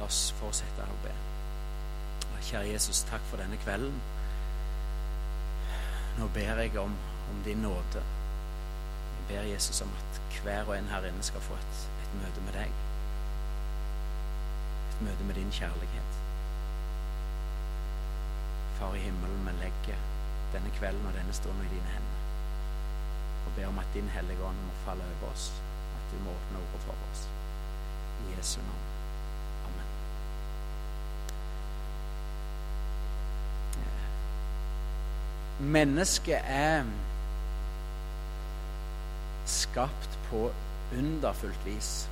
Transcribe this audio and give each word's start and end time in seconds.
La 0.00 0.06
oss 0.08 0.30
fortsette 0.40 0.86
å 0.88 1.00
be. 1.04 1.12
Kjære 2.40 2.70
Jesus, 2.72 3.02
takk 3.04 3.22
for 3.28 3.38
denne 3.38 3.58
kvelden. 3.60 3.98
Nå 6.16 6.28
ber 6.34 6.62
jeg 6.64 6.78
om, 6.80 6.94
om 7.30 7.42
din 7.44 7.60
nåde. 7.62 8.00
Jeg 9.18 9.26
ber 9.28 9.50
Jesus 9.50 9.82
om 9.84 9.92
at 10.00 10.20
hver 10.40 10.64
og 10.64 10.72
en 10.78 10.88
her 10.88 11.04
inne 11.10 11.26
skal 11.26 11.44
få 11.44 11.58
et, 11.58 11.82
et 12.00 12.16
møte 12.22 12.44
med 12.46 12.56
deg. 12.56 12.80
Et 14.88 15.02
møte 15.04 15.26
med 15.28 15.36
din 15.38 15.52
kjærlighet. 15.52 16.20
Far 18.80 18.96
i 18.96 19.04
himmelen, 19.04 19.44
vi 19.46 19.56
legger 19.60 20.06
denne 20.54 20.72
kvelden 20.78 21.10
og 21.10 21.18
denne 21.18 21.36
stunden 21.36 21.66
i 21.68 21.74
dine 21.74 21.92
hender. 21.92 22.22
Og 23.44 23.52
ber 23.58 23.68
om 23.68 23.82
at 23.84 23.92
din 23.94 24.08
Hellige 24.16 24.48
Ånd 24.48 24.64
må 24.64 24.78
falle 24.86 25.12
over 25.12 25.34
oss. 25.34 25.50
At 25.98 26.14
du 26.14 26.24
må 26.24 26.32
åpne 26.32 26.64
ordet 26.64 26.86
for 26.88 27.10
oss. 27.10 27.28
I 28.24 28.38
Jesu 28.38 28.64
navn. 28.64 28.89
Mennesket 35.60 36.40
er 36.44 36.84
skapt 39.46 40.18
på 40.30 40.46
underfullt 40.96 41.66
vis. 41.66 42.08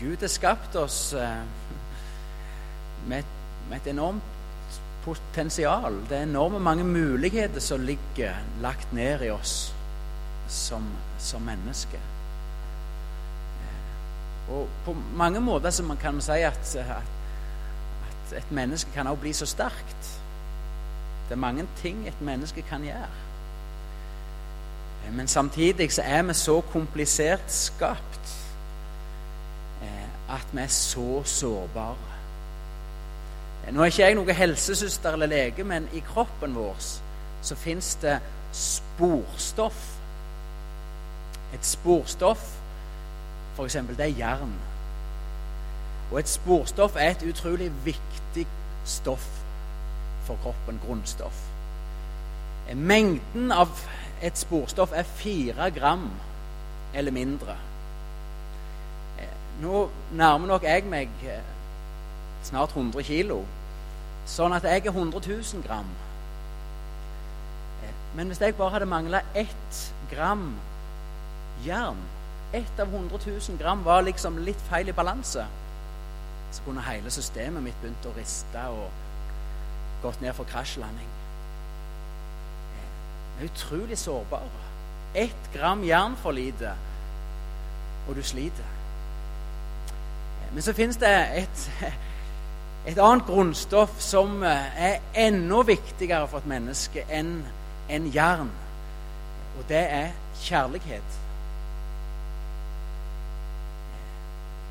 Gud 0.00 0.20
har 0.20 0.28
skapt 0.28 0.76
oss 0.76 1.14
med 3.06 3.18
et, 3.18 3.36
med 3.70 3.78
et 3.80 3.92
enormt 3.94 4.80
potensial. 5.04 6.02
Det 6.08 6.18
er 6.18 6.26
enorme 6.26 6.60
mange 6.60 6.84
muligheter 6.84 7.60
som 7.60 7.84
ligger 7.86 8.36
lagt 8.60 8.92
ned 8.92 9.24
i 9.24 9.30
oss 9.32 9.72
som, 10.48 10.84
som 11.18 11.42
mennesker. 11.42 12.02
Og 14.52 14.68
på 14.84 14.94
mange 15.18 15.40
måter 15.40 15.70
så 15.70 15.82
man 15.82 15.98
kan 15.98 16.20
si 16.22 16.42
at, 16.46 16.76
at 16.76 17.15
et 18.32 18.50
menneske 18.50 18.90
kan 18.94 19.06
også 19.06 19.20
bli 19.20 19.32
så 19.32 19.46
sterkt. 19.46 20.10
Det 21.28 21.34
er 21.34 21.42
mange 21.42 21.66
ting 21.82 22.08
et 22.08 22.20
menneske 22.20 22.62
kan 22.62 22.82
gjøre. 22.82 23.08
Men 25.12 25.28
samtidig 25.28 25.92
så 25.92 26.02
er 26.02 26.22
vi 26.22 26.34
så 26.34 26.60
komplisert 26.60 27.52
skapt 27.52 28.46
at 30.28 30.46
vi 30.52 30.60
er 30.60 30.66
så 30.66 31.22
sårbare. 31.24 31.96
Nå 33.72 33.82
er 33.82 33.90
ikke 33.90 34.02
jeg 34.02 34.14
noen 34.14 34.34
helsesøster 34.34 35.16
eller 35.16 35.30
lege, 35.30 35.64
men 35.66 35.88
i 35.94 36.02
kroppen 36.06 36.54
vår 36.54 36.78
så 37.42 37.54
fins 37.58 37.94
det 38.02 38.18
sporstoff. 38.54 39.82
Et 41.54 41.66
sporstoff, 41.66 42.42
f.eks., 43.56 43.78
det 43.96 44.06
er 44.06 44.18
jern. 44.18 44.54
Og 46.12 46.18
et 46.18 46.28
sporstoff 46.28 46.96
er 46.96 47.10
et 47.10 47.24
utrolig 47.28 47.70
viktig 47.84 48.46
stoff 48.84 49.26
for 50.26 50.38
kroppen, 50.42 50.80
grunnstoff. 50.86 51.42
Mengden 52.74 53.52
av 53.52 53.70
et 54.22 54.38
sporstoff 54.38 54.92
er 54.94 55.02
fire 55.02 55.70
gram 55.70 56.10
eller 56.94 57.12
mindre. 57.12 57.56
Nå 59.60 59.86
nærmer 60.12 60.46
nok 60.46 60.66
jeg 60.66 60.84
meg 60.90 61.12
snart 62.44 62.74
100 62.76 63.02
kilo. 63.06 63.42
Sånn 64.26 64.54
at 64.56 64.66
jeg 64.66 64.86
er 64.86 64.92
100 64.92 65.22
000 65.26 65.62
gram. 65.66 65.88
Men 68.16 68.30
hvis 68.30 68.40
jeg 68.40 68.56
bare 68.56 68.72
hadde 68.74 68.88
mangla 68.88 69.20
ett 69.34 69.80
gram 70.10 70.54
jern 71.64 71.98
Ett 72.54 72.80
av 72.80 72.88
100 72.94 73.18
000 73.26 73.58
gram 73.58 73.82
var 73.84 74.04
liksom 74.06 74.38
litt 74.38 74.60
feil 74.70 74.88
i 74.88 74.92
balanse. 74.94 75.44
Så 76.56 76.64
kunne 76.64 76.84
hele 76.86 77.12
systemet 77.12 77.62
mitt 77.62 77.76
begynt 77.82 78.08
å 78.08 78.14
riste 78.16 78.62
og 78.72 78.88
gått 80.02 80.22
ned 80.24 80.32
for 80.36 80.48
krasjlanding. 80.48 81.12
Vi 83.36 83.44
er 83.44 83.50
utrolig 83.50 83.98
sårbare. 84.00 84.64
Ett 85.14 85.52
gram 85.52 85.84
jern 85.84 86.16
for 86.16 86.32
lite, 86.32 86.72
og 88.08 88.16
du 88.16 88.22
sliter. 88.24 88.72
Men 90.54 90.64
så 90.64 90.72
finnes 90.72 90.96
det 90.96 91.12
et 91.36 91.68
et 92.86 92.98
annet 93.02 93.26
grunnstoff 93.26 93.98
som 94.02 94.42
er 94.46 95.00
enda 95.18 95.62
viktigere 95.66 96.28
for 96.30 96.38
et 96.38 96.50
menneske 96.50 97.02
enn 97.10 97.40
en 97.90 98.06
jern. 98.14 98.52
Og 99.58 99.64
det 99.68 99.82
er 99.90 100.12
kjærlighet. 100.44 101.16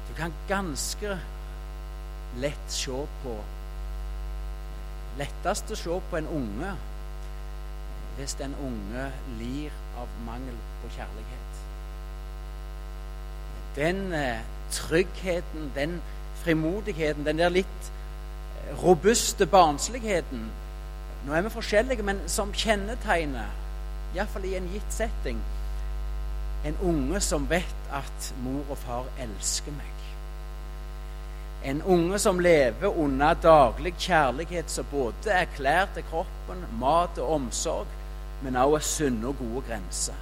Du 0.08 0.14
kan 0.16 0.34
ganske 0.48 1.18
lett 2.42 2.72
se 2.72 3.06
på 3.24 3.36
Lettest 5.16 5.72
å 5.72 5.78
se 5.80 5.98
på 6.10 6.18
en 6.20 6.28
unge 6.28 6.74
hvis 8.18 8.36
den 8.40 8.56
unge 8.64 9.06
lir 9.40 9.72
av 10.00 10.12
mangel 10.24 10.56
på 10.82 10.90
kjærlighet. 10.96 11.58
Den 13.76 14.14
eh, 14.16 14.44
tryggheten, 14.72 15.72
den 15.76 15.98
frimodigheten, 16.44 17.26
den 17.28 17.40
der 17.40 17.52
litt 17.52 17.92
robuste 18.84 19.46
barnsligheten 19.46 20.48
Nå 21.26 21.34
er 21.34 21.42
vi 21.42 21.50
forskjellige, 21.50 22.04
men 22.06 22.20
som 22.30 22.52
kjennetegner, 22.54 23.50
iallfall 24.14 24.44
i 24.46 24.52
en 24.60 24.68
gitt 24.70 24.94
setting, 24.94 25.40
en 26.70 26.78
unge 26.86 27.18
som 27.26 27.48
vet 27.50 27.90
at 27.90 28.28
mor 28.44 28.62
og 28.70 28.78
far 28.78 29.10
elsker 29.24 29.74
meg. 29.74 29.95
En 31.66 31.82
unge 31.82 32.20
som 32.22 32.40
lever 32.40 33.00
under 33.02 33.34
daglig 33.42 33.96
kjærlighet 33.98 34.70
som 34.70 34.86
både 34.92 35.34
er 35.34 35.50
klær 35.56 35.90
til 35.96 36.06
kroppen, 36.12 36.62
mat 36.80 37.18
og 37.18 37.40
omsorg, 37.40 37.90
men 38.46 38.56
også 38.56 38.78
er 38.78 38.88
sunne 38.92 39.32
og 39.32 39.40
gode 39.42 39.66
grenser. 39.70 40.22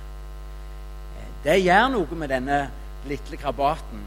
Det 1.43 1.59
gjør 1.59 1.89
noe 1.91 2.15
med 2.15 2.31
denne 2.31 2.59
lille 3.09 3.37
krabaten 3.37 4.05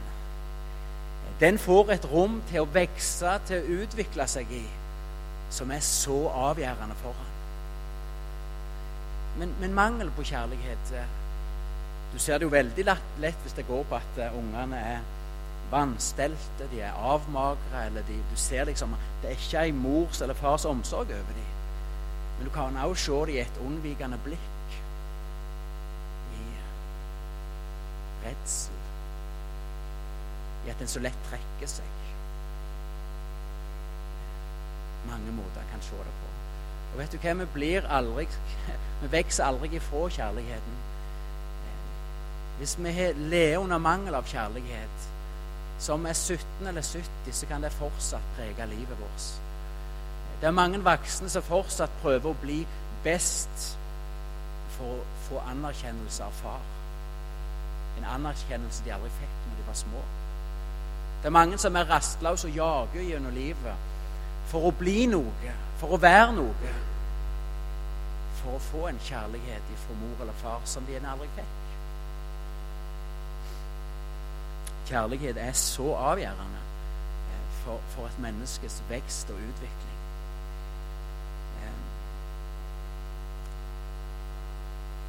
den 1.41 1.59
får 1.59 1.91
et 1.93 2.07
rom 2.09 2.39
til 2.49 2.63
å 2.63 2.69
vokse, 2.73 3.33
til 3.49 3.61
å 3.61 3.81
utvikle 3.83 4.25
seg 4.31 4.53
i, 4.57 4.63
som 5.53 5.71
er 5.73 5.83
så 5.85 6.17
avgjørende 6.33 6.97
for 7.03 7.13
ham. 7.19 7.33
Men, 9.37 9.53
men, 9.61 9.75
mangel 9.77 10.09
på 10.17 10.25
kjærlighet 10.25 10.93
eh, 10.97 11.09
Du 12.09 12.17
ser 12.23 12.39
det 12.39 12.47
jo 12.47 12.55
veldig 12.55 12.87
lett 12.87 13.43
hvis 13.45 13.53
det 13.53 13.67
går 13.69 13.83
på 13.85 13.99
at 13.99 14.21
eh, 14.25 14.39
ungene 14.39 14.79
er 14.81 15.03
vanstelte, 15.71 16.69
de 16.71 16.81
er 16.81 16.93
avmagre, 16.93 17.87
eller 17.87 18.03
de, 18.09 18.17
du 18.31 18.37
ser 18.37 18.65
liksom 18.65 18.95
Det 19.23 19.31
er 19.31 19.39
ikke 19.39 19.63
ei 19.65 19.73
mors 19.73 20.21
eller 20.21 20.35
fars 20.35 20.65
omsorg 20.65 21.11
over 21.11 21.37
dem. 21.37 21.53
Men 22.39 22.47
du 22.47 22.53
kan 22.53 22.77
også 22.77 23.05
se 23.05 23.13
dem 23.13 23.29
i 23.35 23.39
et 23.39 23.61
unnvikende 23.67 24.19
blikk. 24.25 24.79
I 26.37 26.45
redsel 28.27 28.77
i 30.67 30.71
at 30.71 30.81
en 30.83 30.91
så 30.91 31.01
lett 31.01 31.19
trekker 31.31 31.71
seg. 31.71 32.07
Mange 35.07 35.35
måter 35.37 35.63
en 35.63 35.71
kan 35.71 35.85
se 35.87 35.99
det 35.99 36.15
på. 36.21 36.33
Og 36.93 36.99
vet 36.99 37.13
du 37.15 37.19
hva? 37.23 37.35
Vi 37.43 37.47
blir 37.55 37.87
aldri 37.93 38.27
Vi 39.03 39.11
vokser 39.13 39.45
aldri 39.47 39.77
ifra 39.77 40.09
kjærligheten. 40.11 40.83
Hvis 42.59 42.79
vi 42.81 42.93
lever 43.17 43.59
under 43.59 43.79
mangel 43.79 44.15
av 44.17 44.25
kjærlighet, 44.27 45.09
som 45.79 46.07
er 46.07 46.13
17 46.13 46.67
eller 46.67 46.83
70, 46.83 47.33
så 47.33 47.47
kan 47.47 47.63
det 47.63 47.73
fortsatt 47.73 48.35
prege 48.37 48.67
livet 48.67 49.01
vårt. 49.01 49.27
Det 50.41 50.47
er 50.47 50.51
mange 50.51 50.81
voksne 50.85 51.29
som 51.33 51.43
fortsatt 51.43 51.91
prøver 52.03 52.31
å 52.31 52.41
bli 52.41 52.61
best 53.05 53.77
for 54.77 54.99
å 54.99 55.05
få 55.29 55.41
anerkjennelse 55.51 56.25
av 56.25 56.41
far. 56.43 56.65
En 57.97 58.09
anerkjennelse 58.13 58.85
de 58.85 58.93
aldri 58.93 59.13
fikk 59.21 59.37
når 59.49 59.61
de 59.61 59.67
var 59.67 59.79
små. 59.81 60.03
Det 61.23 61.31
er 61.31 61.37
mange 61.39 61.59
som 61.59 61.77
er 61.77 61.89
rastløse 61.89 62.49
og 62.49 62.57
jager 62.57 63.09
gjennom 63.09 63.35
livet 63.35 63.95
for 64.51 64.69
å 64.69 64.75
bli 64.77 65.07
noe, 65.11 65.55
for 65.81 65.97
å 65.97 66.01
være 66.01 66.33
noe. 66.37 66.75
For 68.43 68.57
å 68.57 68.65
få 68.71 68.89
en 68.91 69.01
kjærlighet 69.09 69.73
fra 69.87 69.97
mor 70.01 70.21
eller 70.23 70.37
far 70.43 70.69
som 70.69 70.85
de 70.87 71.01
aldri 71.01 71.29
fikk. 71.39 71.66
Kjærlighet 74.87 75.37
er 75.37 75.53
så 75.53 75.95
avgjørende 75.95 76.61
eh, 77.31 77.47
for, 77.65 77.81
for 77.89 78.07
et 78.07 78.19
menneskes 78.23 78.83
vekst 78.89 79.31
og 79.31 79.37
utvikling. 79.37 79.97
Eh, 81.63 81.81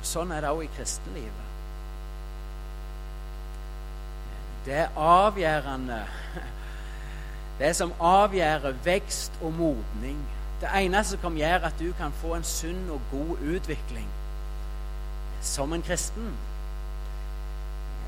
sånn 0.02 0.34
er 0.34 0.42
det 0.42 0.50
også 0.54 0.66
i 0.66 0.72
kristenlivet. 0.78 1.46
Det 4.66 4.80
er 4.84 4.98
avgjørende 5.00 6.02
Det 7.58 7.72
som 7.74 7.94
avgjør 8.00 8.72
vekst 8.86 9.40
og 9.42 9.54
modning. 9.58 10.20
Det 10.62 10.70
eneste 10.78 11.16
som 11.16 11.22
kan 11.22 11.38
gjøre 11.38 11.70
at 11.72 11.80
du 11.80 11.88
kan 11.98 12.14
få 12.22 12.36
en 12.36 12.46
sunn 12.46 12.90
og 12.94 13.02
god 13.12 13.38
utvikling 13.56 14.10
som 15.42 15.74
en 15.74 15.82
kristen, 15.82 16.34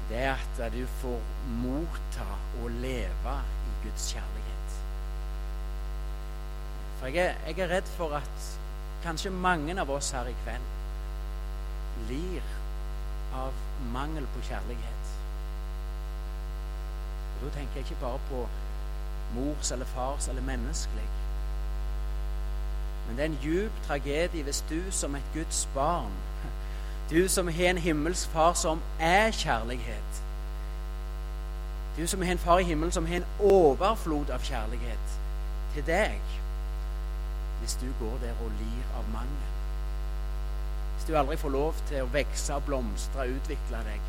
det 0.10 0.18
er 0.18 0.34
at 0.34 0.74
du 0.74 0.86
får 1.02 1.20
motta 1.62 2.28
og 2.62 2.72
leve 2.82 3.36
i 3.70 3.74
Guds 3.84 4.14
kjærlighet. 4.14 4.80
For 7.00 7.08
jeg 7.08 7.26
er, 7.26 7.36
jeg 7.48 7.60
er 7.60 7.76
redd 7.76 7.92
for 7.98 8.16
at 8.18 8.48
kanskje 9.04 9.30
mange 9.32 9.76
av 9.82 9.90
oss 9.90 10.12
her 10.12 10.28
i 10.28 10.36
kveld 10.44 12.10
lir 12.10 12.50
av 13.36 13.54
mangel 13.94 14.26
på 14.34 14.42
kjærlighet. 14.50 15.14
Og 17.36 17.46
Da 17.46 17.54
tenker 17.56 17.76
jeg 17.76 17.86
ikke 17.86 18.02
bare 18.02 18.20
på 18.30 18.48
mors 19.36 19.72
eller 19.72 19.86
fars 19.86 20.28
eller 20.28 20.42
menneskelig. 20.42 21.10
Men 23.08 23.18
det 23.18 23.24
er 23.26 23.30
en 23.30 23.40
djup 23.44 23.72
tragedie 23.88 24.44
hvis 24.44 24.66
du 24.70 24.92
som 24.92 25.16
et 25.16 25.32
Guds 25.34 25.68
barn 25.76 26.18
du 27.10 27.28
som 27.28 27.48
har 27.48 27.70
en 27.70 27.78
himmelsk 27.78 28.30
far 28.30 28.54
som 28.54 28.82
er 29.00 29.32
kjærlighet. 29.32 30.24
Du 31.98 32.08
som 32.08 32.22
har 32.22 32.32
en 32.32 32.38
far 32.38 32.60
i 32.60 32.64
himmelen 32.64 32.92
som 32.92 33.06
har 33.06 33.16
en 33.16 33.26
overflod 33.40 34.30
av 34.30 34.44
kjærlighet 34.46 35.16
til 35.74 35.86
deg. 35.88 36.20
Hvis 37.60 37.74
du 37.82 37.88
går 38.00 38.20
der 38.22 38.44
og 38.44 38.52
lir 38.60 38.94
av 38.98 39.10
mangel. 39.14 39.50
Hvis 40.96 41.08
du 41.08 41.18
aldri 41.18 41.38
får 41.38 41.50
lov 41.50 41.82
til 41.90 42.04
å 42.04 42.12
vokse 42.14 42.60
blomstre 42.68 43.28
utvikle 43.34 43.82
deg. 43.90 44.06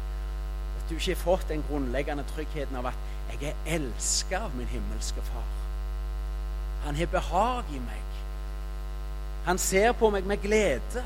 At 0.78 0.90
du 0.90 0.94
ikke 0.98 1.14
har 1.14 1.24
fått 1.24 1.48
den 1.48 1.64
grunnleggende 1.68 2.26
tryggheten 2.34 2.76
av 2.76 2.92
at 2.92 3.08
jeg 3.30 3.50
er 3.50 3.74
elska 3.78 4.44
av 4.46 4.54
min 4.58 4.68
himmelske 4.68 5.24
far. 5.32 5.48
Han 6.84 6.96
har 6.96 7.06
behag 7.06 7.64
i 7.74 7.80
meg. 7.80 8.06
Han 9.46 9.58
ser 9.58 9.92
på 9.92 10.10
meg 10.10 10.28
med 10.28 10.42
glede. 10.42 11.04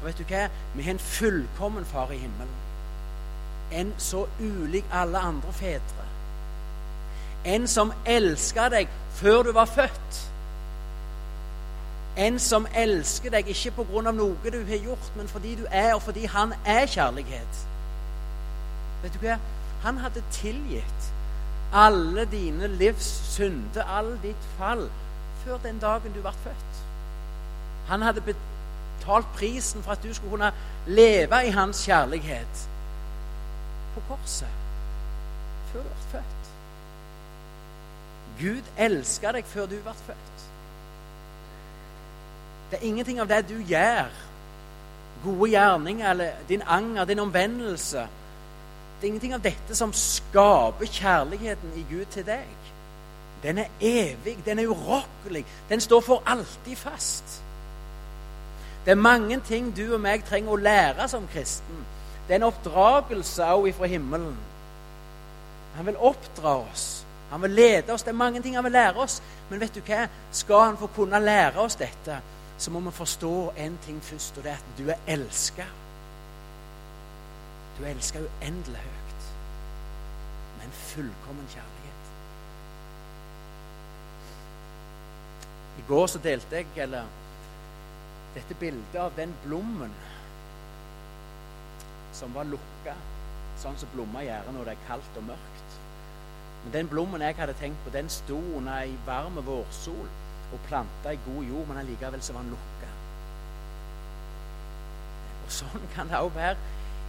Og 0.00 0.06
vet 0.06 0.18
du 0.18 0.24
hva? 0.24 0.48
Vi 0.74 0.82
har 0.82 0.96
en 0.96 0.98
fullkommen 0.98 1.84
far 1.84 2.10
i 2.10 2.18
himmelen. 2.18 2.56
En 3.72 3.94
så 3.98 4.26
ulik 4.40 4.84
alle 4.92 5.18
andre 5.18 5.52
fedre. 5.52 6.06
En 7.44 7.68
som 7.68 7.92
elska 8.06 8.68
deg 8.68 8.88
før 9.16 9.42
du 9.42 9.52
var 9.52 9.68
født. 9.70 10.18
En 12.16 12.38
som 12.38 12.66
elsker 12.74 13.30
deg 13.30 13.48
ikke 13.48 13.70
på 13.78 13.86
grunn 13.92 14.10
av 14.10 14.16
noe 14.16 14.52
du 14.52 14.58
har 14.66 14.82
gjort, 14.82 15.12
men 15.16 15.28
fordi 15.28 15.54
du 15.54 15.64
er, 15.70 15.94
og 15.94 16.02
fordi 16.02 16.26
han 16.26 16.52
er 16.66 16.86
kjærlighet. 16.86 17.62
Vet 19.02 19.14
du 19.14 19.22
hva? 19.24 19.38
Han 19.84 20.02
hadde 20.02 20.24
tilgitt 20.34 21.12
alle 21.72 22.24
dine 22.24 22.66
livs 22.66 23.06
synder, 23.36 23.86
all 23.86 24.16
ditt 24.22 24.48
fall, 24.58 24.88
før 25.44 25.60
den 25.62 25.78
dagen 25.78 26.12
du 26.12 26.20
ble 26.20 26.32
født. 26.44 26.80
Han 27.88 28.02
hadde 28.02 28.20
betalt 29.00 29.26
prisen 29.34 29.82
for 29.82 29.92
at 29.92 30.02
du 30.02 30.14
skulle 30.14 30.30
kunne 30.30 30.52
leve 30.86 31.46
i 31.46 31.50
hans 31.50 31.84
kjærlighet 31.84 32.68
på 33.94 34.02
korset 34.08 34.48
før 35.72 35.82
du 35.82 35.88
ble 35.88 36.06
født. 36.10 36.50
Gud 38.40 38.70
elska 38.78 39.32
deg 39.32 39.44
før 39.46 39.68
du 39.70 39.76
ble 39.78 39.94
født. 40.06 40.46
Det 42.70 42.78
er 42.78 42.86
ingenting 42.86 43.20
av 43.20 43.28
det 43.28 43.42
du 43.48 43.56
gjør, 43.66 44.10
gode 45.24 45.50
gjerninger 45.50 46.10
eller 46.10 46.44
din 46.48 46.62
anger, 46.66 47.04
din 47.04 47.18
omvendelse 47.18 48.06
Det 49.00 49.06
er 49.06 49.08
ingenting 49.08 49.34
av 49.34 49.40
dette 49.40 49.74
som 49.76 49.92
skaper 49.96 50.84
kjærligheten 50.84 51.70
i 51.76 51.86
Gud 51.88 52.04
til 52.12 52.26
deg. 52.26 52.48
Den 53.42 53.58
er 53.58 53.70
evig, 53.80 54.36
den 54.44 54.58
er 54.58 54.68
urokkelig, 54.68 55.44
den 55.68 55.80
står 55.80 56.00
for 56.00 56.22
alltid 56.26 56.76
fast. 56.76 57.39
Det 58.84 58.90
er 58.90 58.94
mange 58.94 59.40
ting 59.40 59.76
du 59.76 59.94
og 59.94 60.00
meg 60.00 60.24
trenger 60.24 60.54
å 60.54 60.60
lære 60.60 61.08
som 61.08 61.26
kristen. 61.32 61.84
Det 62.26 62.34
er 62.36 62.40
en 62.40 62.48
oppdragelse 62.48 63.44
også 63.44 63.76
fra 63.76 63.90
himmelen. 63.90 64.36
Han 65.76 65.86
vil 65.86 65.96
oppdra 65.96 66.56
oss. 66.62 67.04
Han 67.30 67.42
vil 67.42 67.50
lede 67.50 67.92
oss. 67.92 68.02
Det 68.02 68.14
er 68.14 68.18
mange 68.18 68.42
ting 68.42 68.54
han 68.56 68.64
vil 68.64 68.72
lære 68.72 69.02
oss. 69.02 69.20
Men 69.50 69.60
vet 69.60 69.74
du 69.74 69.80
hva? 69.86 70.06
skal 70.32 70.64
han 70.64 70.78
få 70.78 70.86
kunne 70.94 71.20
lære 71.20 71.60
oss 71.60 71.76
dette, 71.76 72.20
så 72.58 72.70
må 72.70 72.80
vi 72.80 72.90
forstå 72.90 73.52
én 73.58 73.76
ting 73.84 74.02
først, 74.02 74.38
og 74.38 74.44
det 74.44 74.50
er 74.52 74.56
at 74.56 74.78
du 74.78 74.88
er 74.90 74.98
elska. 75.06 75.66
Du 77.78 77.84
er 77.84 77.90
elska 77.90 78.18
uendelig 78.18 78.82
høyt. 78.82 79.30
Med 80.58 80.66
en 80.66 80.72
fullkommen 80.72 81.46
kjærlighet. 81.48 82.10
I 85.78 85.82
går 85.88 86.06
så 86.06 86.18
delte 86.18 86.56
jeg, 86.56 86.66
eller 86.76 87.04
dette 88.34 88.54
bildet 88.60 89.00
av 89.00 89.12
den 89.16 89.32
blommen 89.44 89.92
som 92.14 92.34
var 92.34 92.48
lukka, 92.48 92.94
sånn 93.60 93.78
som 93.78 93.90
blomma 93.94 94.22
gjør 94.26 94.50
når 94.54 94.68
det 94.68 94.74
er 94.76 94.88
kaldt 94.88 95.20
og 95.20 95.28
mørkt. 95.30 95.76
Men 96.64 96.74
den 96.74 96.90
blommen 96.90 97.24
jeg 97.24 97.38
hadde 97.38 97.56
tenkt 97.60 97.80
på, 97.84 97.92
den 97.94 98.10
sto 98.12 98.38
under 98.56 98.82
ei 98.82 98.96
varm 99.06 99.38
vårsol 99.46 100.08
og 100.50 100.66
planta 100.66 101.14
i 101.14 101.22
god 101.26 101.44
jord, 101.46 101.68
men 101.68 101.80
allikevel 101.80 102.22
så 102.22 102.34
var 102.36 102.44
den 102.44 102.54
lukka. 102.56 102.90
Og 105.44 105.56
Sånn 105.60 105.88
kan 105.94 106.10
det 106.10 106.20
òg 106.20 106.34
være 106.36 106.56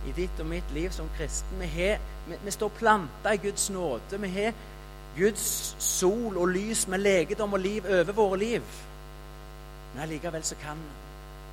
i 0.09 0.13
ditt 0.17 0.39
og 0.41 0.47
mitt 0.49 0.71
liv 0.73 0.89
som 0.93 1.09
kristen. 1.17 1.59
Vi, 1.61 1.67
har, 1.75 2.01
vi, 2.27 2.37
vi 2.45 2.53
står 2.53 2.73
planta 2.77 3.33
i 3.33 3.41
Guds 3.41 3.69
nåde. 3.73 4.21
Vi 4.21 4.31
har 4.33 4.55
Guds 5.17 5.75
sol 5.83 6.37
og 6.37 6.47
lys 6.55 6.87
med 6.87 7.03
legedom 7.03 7.53
og 7.53 7.61
liv 7.61 7.85
over 7.85 8.17
våre 8.17 8.39
liv. 8.41 8.79
Men 9.93 10.05
allikevel 10.05 10.43
så 10.47 10.55
kan 10.61 10.79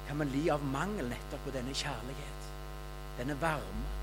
kan 0.09 0.19
vi 0.19 0.25
li 0.25 0.49
av 0.51 0.65
mangel 0.65 1.11
nettopp 1.11 1.45
på 1.45 1.53
denne 1.53 1.75
kjærlighet, 1.77 2.51
denne 3.19 3.37
varme. 3.43 3.95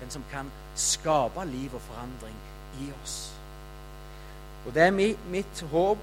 Den 0.00 0.10
som 0.12 0.24
kan 0.30 0.50
skape 0.76 1.44
liv 1.48 1.74
og 1.74 1.80
forandring 1.88 2.36
i 2.84 2.90
oss. 3.02 3.16
Og 4.66 4.74
det 4.74 4.82
er 4.82 4.90
mitt, 5.32 5.62
håp 5.70 6.02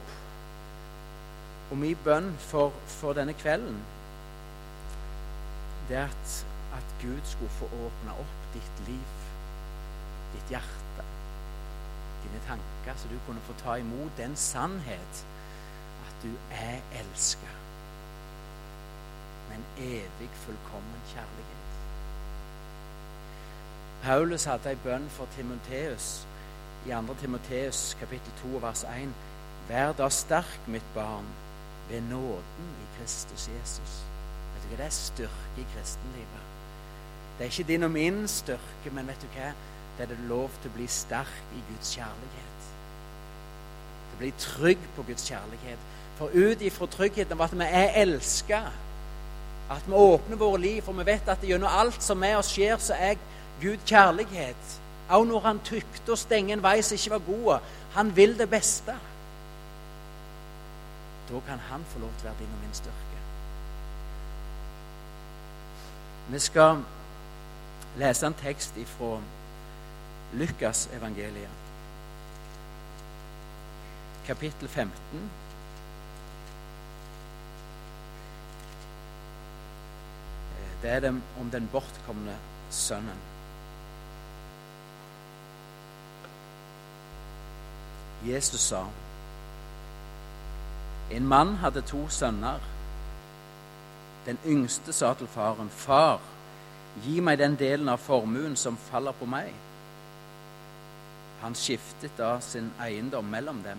og 1.72 1.78
min 1.78 2.00
bønn 2.04 2.32
for, 2.40 2.74
for, 2.88 3.14
denne 3.14 3.34
kvelden 3.38 3.78
det 5.90 6.00
er 6.02 6.10
at, 6.10 6.32
at 6.74 6.96
Gud 7.02 7.22
skulle 7.30 7.54
få 7.60 7.66
åpne 7.66 8.16
opp 8.22 8.48
ditt 8.56 8.80
liv, 8.88 9.20
ditt 10.34 10.56
hjerte, 10.56 11.06
dine 12.24 12.42
tanker, 12.48 12.98
så 12.98 13.12
du 13.12 13.20
kunne 13.28 13.44
få 13.46 13.54
ta 13.62 13.78
imot 13.82 14.18
den 14.18 14.34
sannhet 14.36 15.22
at 16.08 16.26
du 16.26 16.34
er 16.58 16.82
elska 17.04 17.65
en 19.56 19.66
evig, 19.78 20.30
fullkommen 20.46 21.02
kjærlighet. 21.14 21.66
Paulus 24.04 24.44
hadde 24.46 24.70
ei 24.70 24.82
bønn 24.84 25.08
for 25.10 25.28
Timoteus 25.36 26.28
i 26.86 26.92
2. 26.94 27.16
Timoteus 27.22 27.98
kapittel 28.00 28.32
2 28.44 28.60
vers 28.62 28.84
1. 28.84 29.14
Vær 29.70 29.96
da 29.98 30.10
sterk, 30.14 30.60
mitt 30.68 30.86
barn, 30.94 31.26
ved 31.90 32.02
nåden 32.02 32.68
i 32.84 32.86
Kristus 32.98 33.50
Jesus. 33.50 33.96
Vet 34.54 34.64
du 34.64 34.68
hva 34.70 34.78
Det 34.78 34.86
er 34.86 34.98
styrke 35.00 35.58
i 35.58 35.66
kristenlivet. 35.74 36.46
Det 37.38 37.46
er 37.46 37.50
ikke 37.50 37.68
din 37.68 37.84
og 37.84 37.92
min 37.92 38.28
styrke, 38.28 38.92
men 38.92 39.08
vet 39.08 39.22
du 39.22 39.28
hva? 39.34 39.52
Det 39.98 40.04
er 40.04 40.14
det 40.14 40.30
lov 40.30 40.50
til 40.62 40.70
å 40.70 40.76
bli 40.76 40.88
sterk 40.88 41.42
i 41.56 41.64
Guds 41.72 41.96
kjærlighet. 41.96 42.70
Til 44.06 44.16
å 44.16 44.22
bli 44.22 44.32
trygg 44.40 44.90
på 44.96 45.04
Guds 45.08 45.28
kjærlighet. 45.30 45.92
For 46.20 46.32
ut 46.34 46.62
ifra 46.62 46.88
tryggheten 46.88 47.40
av 47.40 47.48
at 47.48 47.58
vi 47.58 47.68
er 47.68 48.02
elska, 48.04 48.62
at 49.70 49.88
vi 49.88 49.94
åpner 49.94 50.38
våre 50.38 50.62
liv, 50.62 50.82
for 50.86 50.94
vi 50.94 51.06
vet 51.08 51.30
at 51.30 51.44
gjennom 51.44 51.70
alt 51.72 52.04
som 52.04 52.20
med 52.22 52.38
oss 52.38 52.52
skjer, 52.54 52.78
så 52.78 52.94
er 52.94 53.18
Gud 53.62 53.82
kjærlighet. 53.86 54.80
Også 55.10 55.30
når 55.30 55.42
han 55.46 55.62
tykte 55.66 56.14
å 56.14 56.20
stenge 56.20 56.54
en 56.54 56.64
vei 56.64 56.80
som 56.82 56.98
ikke 56.98 57.16
var 57.16 57.26
god. 57.28 57.72
Han 57.96 58.12
vil 58.16 58.38
det 58.38 58.50
beste. 58.50 58.96
Da 61.30 61.42
kan 61.48 61.62
han 61.70 61.86
få 61.94 62.00
lov 62.00 62.14
til 62.20 62.28
å 62.28 62.32
være 62.32 62.42
din 62.42 62.54
og 62.54 62.62
min 62.62 62.78
styrke. 62.78 63.22
Vi 66.30 66.42
skal 66.42 66.84
lese 68.02 68.26
en 68.28 68.38
tekst 68.38 68.78
ifra 68.82 69.18
Lukas 70.34 70.90
evangeliet, 70.94 71.66
kapittel 74.26 74.68
15. 74.68 75.30
er 80.86 81.00
dem 81.00 81.22
om 81.40 81.50
den 81.52 81.70
bortkomne 81.72 82.36
sønnen. 82.72 83.20
Jesus 88.26 88.62
sa, 88.62 88.86
en 91.12 91.28
mann 91.28 91.56
hadde 91.62 91.82
to 91.86 92.08
sønner. 92.10 92.60
Den 94.26 94.40
yngste 94.46 94.94
sa 94.94 95.14
til 95.14 95.28
faren, 95.28 95.70
'Far, 95.70 96.20
gi 97.04 97.20
meg 97.20 97.38
den 97.38 97.56
delen 97.56 97.90
av 97.90 97.98
formuen 97.98 98.56
som 98.56 98.78
faller 98.78 99.12
på 99.12 99.26
meg.' 99.26 99.54
Han 101.42 101.54
skiftet 101.56 102.18
da 102.18 102.40
sin 102.40 102.72
eiendom 102.82 103.26
mellom 103.26 103.62
dem. 103.64 103.78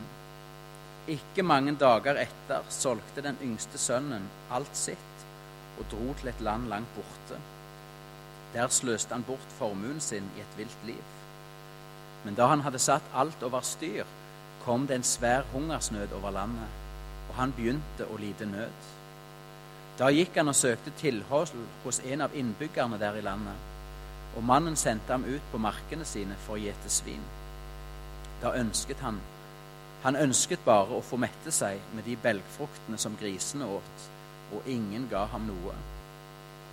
Ikke 1.09 1.43
mange 1.43 1.75
dager 1.75 2.15
etter 2.15 2.63
solgte 2.71 3.23
den 3.23 3.39
yngste 3.43 3.79
sønnen 3.79 4.31
alt 4.51 4.77
sitt 4.77 5.16
og 5.79 5.85
dro 5.91 6.15
til 6.19 6.29
et 6.29 6.41
land 6.41 6.69
langt 6.69 6.95
borte. 6.95 7.41
Der 8.55 8.69
sløste 8.69 9.15
han 9.15 9.25
bort 9.27 9.57
formuen 9.59 10.01
sin 10.01 10.31
i 10.37 10.41
et 10.41 10.59
vilt 10.59 10.87
liv. 10.87 11.03
Men 12.25 12.35
da 12.35 12.47
han 12.47 12.61
hadde 12.61 12.79
satt 12.79 13.15
alt 13.15 13.43
over 13.43 13.61
styr, 13.61 14.05
kom 14.65 14.87
det 14.87 14.97
en 14.97 15.07
svær 15.07 15.45
hungersnød 15.53 16.13
over 16.13 16.31
landet, 16.31 16.69
og 17.29 17.35
han 17.35 17.53
begynte 17.53 18.09
å 18.11 18.17
lide 18.19 18.49
nød. 18.51 18.87
Da 19.99 20.11
gikk 20.13 20.35
han 20.37 20.51
og 20.51 20.57
søkte 20.59 20.93
tilhold 20.99 21.55
hos 21.85 22.01
en 22.05 22.21
av 22.21 22.35
innbyggerne 22.35 22.99
der 22.99 23.17
i 23.17 23.25
landet, 23.25 23.55
og 24.37 24.45
mannen 24.45 24.77
sendte 24.77 25.13
ham 25.13 25.25
ut 25.25 25.53
på 25.53 25.61
markene 25.63 26.05
sine 26.05 26.35
for 26.47 26.57
å 26.57 26.61
gjete 26.61 26.91
svin. 26.93 27.23
Da 28.43 28.57
ønsket 28.59 29.01
han 29.01 29.21
Han 30.05 30.17
ønsket 30.17 30.61
bare 30.63 30.95
å 30.95 31.03
få 31.03 31.17
mette 31.19 31.51
seg 31.51 31.81
med 31.97 32.05
de 32.07 32.13
belgfruktene 32.23 32.99
som 33.01 33.17
grisene 33.19 33.67
åt, 33.67 34.03
og 34.53 34.69
ingen 34.71 35.09
ga 35.11 35.25
ham 35.33 35.47
noe. 35.49 35.75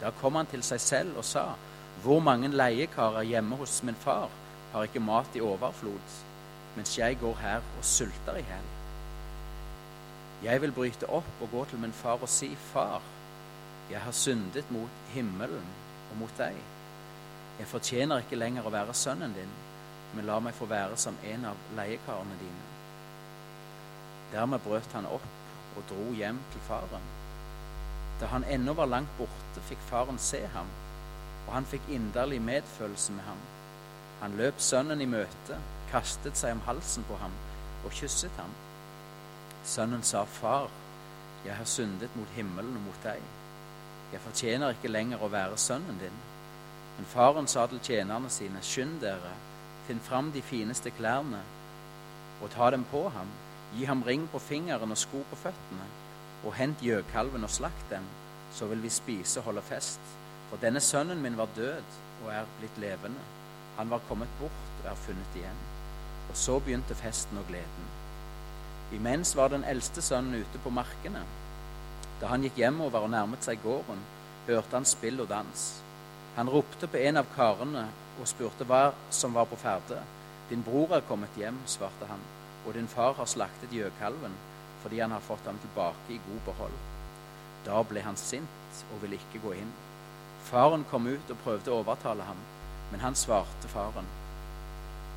Da 0.01 0.11
kom 0.21 0.35
han 0.35 0.49
til 0.51 0.63
seg 0.65 0.81
selv 0.81 1.17
og 1.17 1.25
sa, 1.25 1.53
Hvor 2.03 2.19
mange 2.19 2.47
leiekarer 2.47 3.23
hjemme 3.23 3.55
hos 3.55 3.83
min 3.83 3.95
far 3.95 4.29
har 4.73 4.83
ikke 4.83 4.99
mat 4.99 5.35
i 5.35 5.41
overflod, 5.41 6.15
mens 6.75 6.97
jeg 6.97 7.19
går 7.21 7.35
her 7.41 7.61
og 7.77 7.85
sulter 7.85 8.39
i 8.39 8.43
hjel? 8.43 8.69
Jeg 10.43 10.61
vil 10.61 10.71
bryte 10.75 11.07
opp 11.07 11.41
og 11.41 11.51
gå 11.51 11.65
til 11.65 11.79
min 11.79 11.93
far 11.93 12.19
og 12.21 12.29
si, 12.29 12.49
Far, 12.73 13.01
jeg 13.91 14.01
har 14.01 14.11
syndet 14.11 14.71
mot 14.71 14.89
himmelen 15.13 15.69
og 16.11 16.17
mot 16.19 16.37
deg. 16.37 16.57
Jeg 17.59 17.67
fortjener 17.67 18.23
ikke 18.23 18.39
lenger 18.41 18.65
å 18.65 18.73
være 18.73 18.97
sønnen 18.97 19.35
din, 19.37 19.57
men 20.15 20.25
la 20.25 20.39
meg 20.39 20.57
få 20.57 20.65
være 20.65 20.97
som 20.97 21.17
en 21.23 21.45
av 21.45 21.67
leiekarene 21.77 22.39
dine. 22.41 22.69
Dermed 24.33 24.65
brøt 24.65 24.97
han 24.97 25.05
opp 25.05 25.77
og 25.77 25.83
dro 25.89 26.13
hjem 26.17 26.39
til 26.51 26.65
faren. 26.67 27.22
Da 28.23 28.29
han 28.31 28.45
ennå 28.47 28.71
var 28.73 28.87
langt 28.87 29.17
borte, 29.17 29.61
fikk 29.67 29.81
faren 29.89 30.15
se 30.17 30.39
ham, 30.53 30.67
og 31.43 31.49
han 31.57 31.65
fikk 31.67 31.89
inderlig 31.91 32.37
medfølelse 32.41 33.11
med 33.11 33.25
ham. 33.27 33.39
Han 34.21 34.37
løp 34.39 34.61
sønnen 34.63 35.01
i 35.03 35.07
møte, 35.11 35.57
kastet 35.91 36.39
seg 36.39 36.53
om 36.55 36.61
halsen 36.63 37.03
på 37.03 37.17
ham 37.19 37.33
og 37.83 37.91
kysset 37.91 38.31
ham. 38.39 38.53
Sønnen 39.67 40.05
sa, 40.07 40.21
Far, 40.23 40.69
jeg 41.43 41.57
har 41.57 41.67
syndet 41.67 42.15
mot 42.15 42.31
himmelen 42.37 42.77
og 42.79 42.85
mot 42.85 43.01
deg. 43.03 43.19
Jeg 44.13 44.23
fortjener 44.23 44.71
ikke 44.71 44.93
lenger 44.93 45.19
å 45.19 45.31
være 45.33 45.59
sønnen 45.59 45.99
din. 45.99 46.21
Men 46.95 47.09
faren 47.11 47.51
sa 47.51 47.65
til 47.67 47.83
tjenerne 47.83 48.31
sine, 48.31 48.63
Skynd 48.63 49.01
dere, 49.03 49.33
finn 49.89 49.99
fram 49.99 50.31
de 50.31 50.45
fineste 50.47 50.95
klærne 50.95 51.43
og 52.39 52.55
ta 52.55 52.71
dem 52.71 52.87
på 52.87 53.03
ham. 53.17 53.35
Gi 53.75 53.83
ham 53.91 54.07
ring 54.07 54.29
på 54.31 54.39
fingeren 54.39 54.95
og 54.95 55.03
sko 55.03 55.25
på 55.27 55.41
føttene, 55.43 55.91
og 56.43 56.55
hent 56.57 56.81
gjøkalven 56.83 57.45
og 57.47 57.51
slakt 57.51 57.89
dem, 57.91 58.05
så 58.53 58.67
vil 58.69 58.83
vi 58.83 58.91
spise 58.91 59.39
og 59.39 59.49
holde 59.49 59.63
fest. 59.65 59.99
For 60.49 60.61
denne 60.61 60.81
sønnen 60.83 61.21
min 61.23 61.37
var 61.37 61.51
død 61.55 61.95
og 62.23 62.31
er 62.33 62.49
blitt 62.59 62.77
levende. 62.81 63.23
Han 63.77 63.89
var 63.89 64.03
kommet 64.09 64.29
bort 64.39 64.83
og 64.83 64.89
er 64.91 64.99
funnet 65.05 65.37
igjen. 65.39 65.61
Og 66.29 66.37
så 66.37 66.59
begynte 66.59 66.95
festen 66.95 67.39
og 67.39 67.47
gleden. 67.47 67.87
Imens 68.93 69.33
var 69.35 69.49
den 69.49 69.63
eldste 69.63 70.01
sønnen 70.01 70.43
ute 70.43 70.61
på 70.63 70.69
markene. 70.69 71.23
Da 72.21 72.29
han 72.29 72.43
gikk 72.45 72.59
hjemover 72.61 73.07
og 73.07 73.11
nærmet 73.15 73.45
seg 73.45 73.63
gården, 73.63 74.03
hørte 74.47 74.75
han 74.75 74.85
spill 74.85 75.23
og 75.23 75.31
dans. 75.31 75.65
Han 76.35 76.49
ropte 76.49 76.87
på 76.87 77.01
en 77.01 77.17
av 77.17 77.29
karene 77.35 77.87
og 78.19 78.29
spurte 78.29 78.67
hva 78.69 78.91
som 79.09 79.33
var 79.33 79.47
på 79.49 79.57
ferde. 79.57 80.03
Din 80.49 80.63
bror 80.65 80.93
er 80.97 81.05
kommet 81.07 81.33
hjem, 81.39 81.57
svarte 81.65 82.05
han, 82.09 82.21
og 82.67 82.73
din 82.77 82.89
far 82.91 83.15
har 83.17 83.29
slaktet 83.29 83.73
gjøkalven 83.73 84.35
fordi 84.83 84.99
han 84.99 85.15
har 85.15 85.23
fått 85.23 85.45
ham 85.47 85.57
tilbake 85.63 86.13
i 86.13 86.21
god 86.27 86.41
behold. 86.45 86.77
Da 87.65 87.79
ble 87.87 88.03
han 88.03 88.19
sint 88.19 88.83
og 88.91 89.01
ville 89.01 89.19
ikke 89.19 89.41
gå 89.45 89.55
inn. 89.61 89.71
Faren 90.49 90.83
kom 90.91 91.07
ut 91.07 91.31
og 91.31 91.39
prøvde 91.45 91.71
å 91.71 91.79
overtale 91.79 92.27
ham, 92.27 92.39
men 92.91 93.03
han 93.03 93.15
svarte 93.15 93.71
faren. 93.71 94.09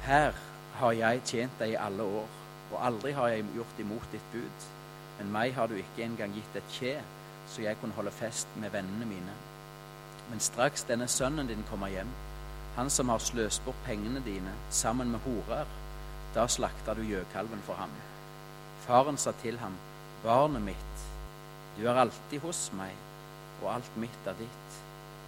Her 0.06 0.38
har 0.78 0.94
jeg 0.94 1.24
tjent 1.26 1.58
deg 1.58 1.74
i 1.74 1.80
alle 1.82 2.06
år, 2.20 2.30
og 2.70 2.84
aldri 2.88 3.12
har 3.16 3.32
jeg 3.32 3.48
gjort 3.56 3.82
imot 3.82 4.08
ditt 4.12 4.30
bud. 4.32 4.66
Men 5.18 5.32
meg 5.34 5.54
har 5.56 5.68
du 5.68 5.74
ikke 5.80 6.04
engang 6.04 6.34
gitt 6.36 6.58
et 6.60 6.72
kje, 6.78 6.94
så 7.50 7.64
jeg 7.64 7.78
kunne 7.80 7.96
holde 7.96 8.14
fest 8.14 8.48
med 8.62 8.70
vennene 8.74 9.08
mine. 9.08 9.34
Men 10.30 10.42
straks 10.42 10.86
denne 10.86 11.08
sønnen 11.10 11.50
din 11.50 11.64
kommer 11.70 11.90
hjem, 11.90 12.10
han 12.76 12.90
som 12.90 13.08
har 13.08 13.22
sløst 13.24 13.64
bort 13.64 13.78
pengene 13.86 14.20
dine 14.26 14.52
sammen 14.70 15.10
med 15.10 15.22
horer, 15.24 15.66
da 16.34 16.44
slakter 16.50 16.98
du 16.98 17.06
gjøkalven 17.06 17.62
for 17.64 17.78
ham. 17.80 17.92
Faren 18.86 19.18
sa 19.18 19.32
til 19.42 19.58
ham, 19.58 19.74
Barnet 20.22 20.62
mitt, 20.62 21.02
du 21.76 21.84
er 21.86 21.98
alltid 22.00 22.40
hos 22.44 22.68
meg, 22.78 22.94
og 23.62 23.72
alt 23.74 23.98
mitt 23.98 24.28
er 24.30 24.36
ditt. 24.38 24.78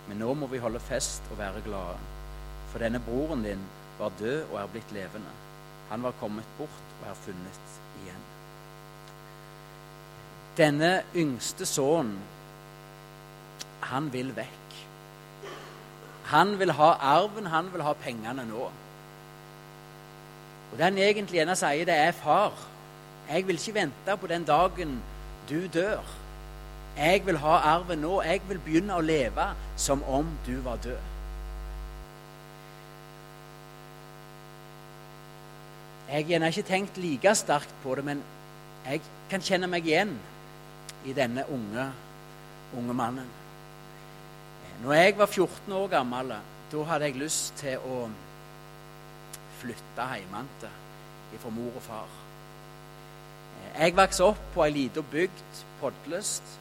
Men 0.08 0.22
nå 0.22 0.32
må 0.38 0.46
vi 0.48 0.60
holde 0.62 0.80
fest 0.80 1.26
og 1.32 1.40
være 1.40 1.64
glade, 1.66 1.98
for 2.70 2.82
denne 2.82 3.00
broren 3.02 3.42
din 3.44 3.66
var 3.98 4.14
død 4.20 4.44
og 4.52 4.60
er 4.62 4.70
blitt 4.72 4.94
levende. 4.94 5.34
Han 5.90 6.02
var 6.06 6.16
kommet 6.20 6.48
bort 6.58 6.94
og 7.00 7.10
er 7.10 7.18
funnet 7.24 7.76
igjen. 8.02 8.24
Denne 10.58 10.92
yngste 11.16 11.66
sønnen, 11.66 12.16
han 13.90 14.08
vil 14.12 14.32
vekk. 14.36 14.80
Han 16.30 16.58
vil 16.60 16.74
ha 16.76 16.92
arven, 17.16 17.46
han 17.46 17.70
vil 17.72 17.82
ha 17.82 17.94
pengene 17.96 18.44
nå. 18.48 18.70
Og 20.68 20.74
det 20.76 20.84
han 20.84 20.98
egentlig 21.00 21.40
ene 21.40 21.56
sier, 21.56 21.86
det 21.88 21.96
er 21.96 22.12
far. 22.16 22.52
Jeg 23.28 23.46
vil 23.46 23.60
ikke 23.60 23.74
vente 23.74 24.16
på 24.16 24.26
den 24.26 24.44
dagen 24.44 25.02
du 25.48 25.66
dør. 25.74 26.00
Jeg 26.96 27.26
vil 27.26 27.38
ha 27.38 27.58
arven 27.74 27.98
nå. 27.98 28.22
Jeg 28.22 28.40
vil 28.48 28.58
begynne 28.64 28.96
å 28.96 29.04
leve 29.04 29.50
som 29.76 30.02
om 30.08 30.30
du 30.46 30.56
var 30.64 30.80
død. 30.84 31.14
Jeg 36.08 36.40
har 36.40 36.48
ikke 36.48 36.62
tenkt 36.62 36.96
like 36.96 37.34
sterkt 37.36 37.74
på 37.82 37.94
det, 37.94 38.04
men 38.04 38.22
jeg 38.86 39.02
kan 39.28 39.44
kjenne 39.44 39.68
meg 39.68 39.84
igjen 39.86 40.14
i 41.04 41.12
denne 41.12 41.44
unge, 41.52 41.84
unge 42.78 42.96
mannen. 42.96 43.28
Når 44.82 44.94
jeg 44.94 45.18
var 45.18 45.26
14 45.26 45.72
år 45.76 45.90
gammel, 45.92 46.32
da 46.72 46.86
hadde 46.88 47.10
jeg 47.10 47.20
lyst 47.20 47.60
til 47.60 47.84
å 47.84 47.98
flytte 49.60 50.08
hjemmefra 50.14 50.72
fra 51.42 51.52
mor 51.52 51.76
og 51.76 51.84
far. 51.84 52.27
Jeg 53.76 53.96
vokste 53.96 54.24
opp 54.24 54.40
på 54.54 54.64
ei 54.64 54.72
lita 54.72 55.02
bygd, 55.12 55.58
Podløst. 55.80 56.54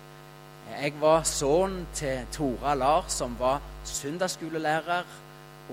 Jeg 0.69 0.93
var 1.01 1.23
sønnen 1.23 1.87
til 1.95 2.27
Tora 2.31 2.73
Lars, 2.75 3.13
som 3.13 3.37
var 3.39 3.61
søndagsskolelærer 3.85 5.07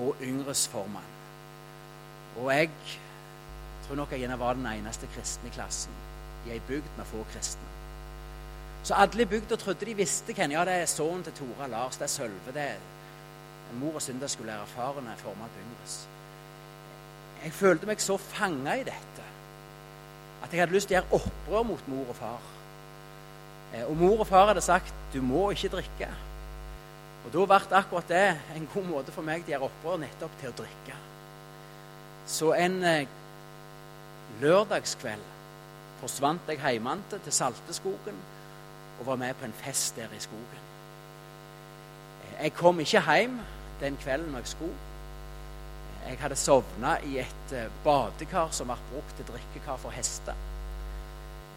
og 0.00 0.16
yngresformann. 0.22 1.10
Og 2.38 2.54
jeg 2.54 2.70
tror 3.86 3.98
nok 3.98 4.12
jeg 4.12 4.22
gjerne 4.22 4.38
var 4.38 4.54
den 4.54 4.66
eneste 4.66 5.10
kristne 5.14 5.50
i 5.50 5.54
klassen 5.54 5.92
i 6.46 6.54
ei 6.54 6.62
bygd 6.68 6.96
med 6.96 7.04
få 7.10 7.26
kristne. 7.32 7.68
Så 8.84 8.94
alle 8.94 9.22
i 9.22 9.28
bygda 9.28 9.56
trodde 9.56 9.86
de 9.86 9.94
visste 9.96 10.32
hvem 10.32 10.52
ja, 10.52 10.64
det 10.64 10.78
er 10.80 10.86
sønnen 10.86 11.24
til 11.24 11.32
Tora 11.40 11.66
Lars, 11.66 11.96
det 11.96 12.04
er 12.08 12.14
Sølve. 12.14 12.54
det 12.54 12.62
er 12.62 13.78
Mor 13.80 13.94
og 13.94 14.02
søndagsskolelærer, 14.02 14.66
faren 14.66 15.06
er 15.06 15.16
formann 15.16 15.50
på 15.50 15.62
Yngres. 15.66 16.08
Jeg 17.44 17.52
følte 17.52 17.86
meg 17.86 18.00
så 18.00 18.16
fanga 18.16 18.76
i 18.78 18.84
dette 18.86 19.33
at 20.44 20.52
jeg 20.52 20.60
hadde 20.60 20.76
lyst 20.76 20.90
til 20.90 20.98
å 20.98 21.00
gjøre 21.00 21.18
opprør 21.20 21.66
mot 21.70 21.88
mor 21.88 22.12
og 22.12 22.16
far. 22.18 22.46
Eh, 23.72 23.84
og 23.88 23.96
mor 23.96 24.20
og 24.20 24.28
far 24.28 24.50
hadde 24.52 24.60
sagt 24.60 24.94
'du 25.12 25.22
må 25.22 25.50
ikke 25.50 25.72
drikke'. 25.76 26.14
Og 27.24 27.32
da 27.32 27.44
ble 27.46 27.76
akkurat 27.76 28.08
det 28.08 28.40
en 28.56 28.68
god 28.74 28.84
måte 28.84 29.12
for 29.12 29.22
meg 29.22 29.44
til 29.44 29.54
å 29.54 29.56
gjøre 29.56 29.70
opprør 29.70 30.00
nettopp 30.02 30.40
til 30.40 30.48
å 30.48 30.56
drikke. 30.58 30.96
Så 32.26 32.52
en 32.52 32.84
eh, 32.84 33.06
lørdagskveld 34.40 35.32
forsvant 36.00 36.40
jeg 36.48 36.60
hjemme 36.60 36.98
til 37.10 37.32
Salteskogen 37.32 38.16
og 39.00 39.06
var 39.06 39.16
med 39.16 39.34
på 39.34 39.44
en 39.44 39.52
fest 39.52 39.96
der 39.96 40.12
i 40.16 40.20
skogen. 40.20 40.64
Eh, 42.24 42.42
jeg 42.42 42.54
kom 42.54 42.80
ikke 42.80 43.02
hjem 43.08 43.40
den 43.80 43.96
kvelden 43.96 44.32
når 44.32 44.38
jeg 44.44 44.48
skulle. 44.48 44.93
Jeg 46.04 46.18
hadde 46.20 46.36
sovna 46.36 46.98
i 47.08 47.18
et 47.22 47.52
eh, 47.56 47.70
badekar 47.84 48.50
som 48.52 48.68
ble 48.68 48.76
brukt 48.90 49.14
til 49.16 49.26
drikkekar 49.28 49.78
for 49.80 49.94
hester. 49.94 50.36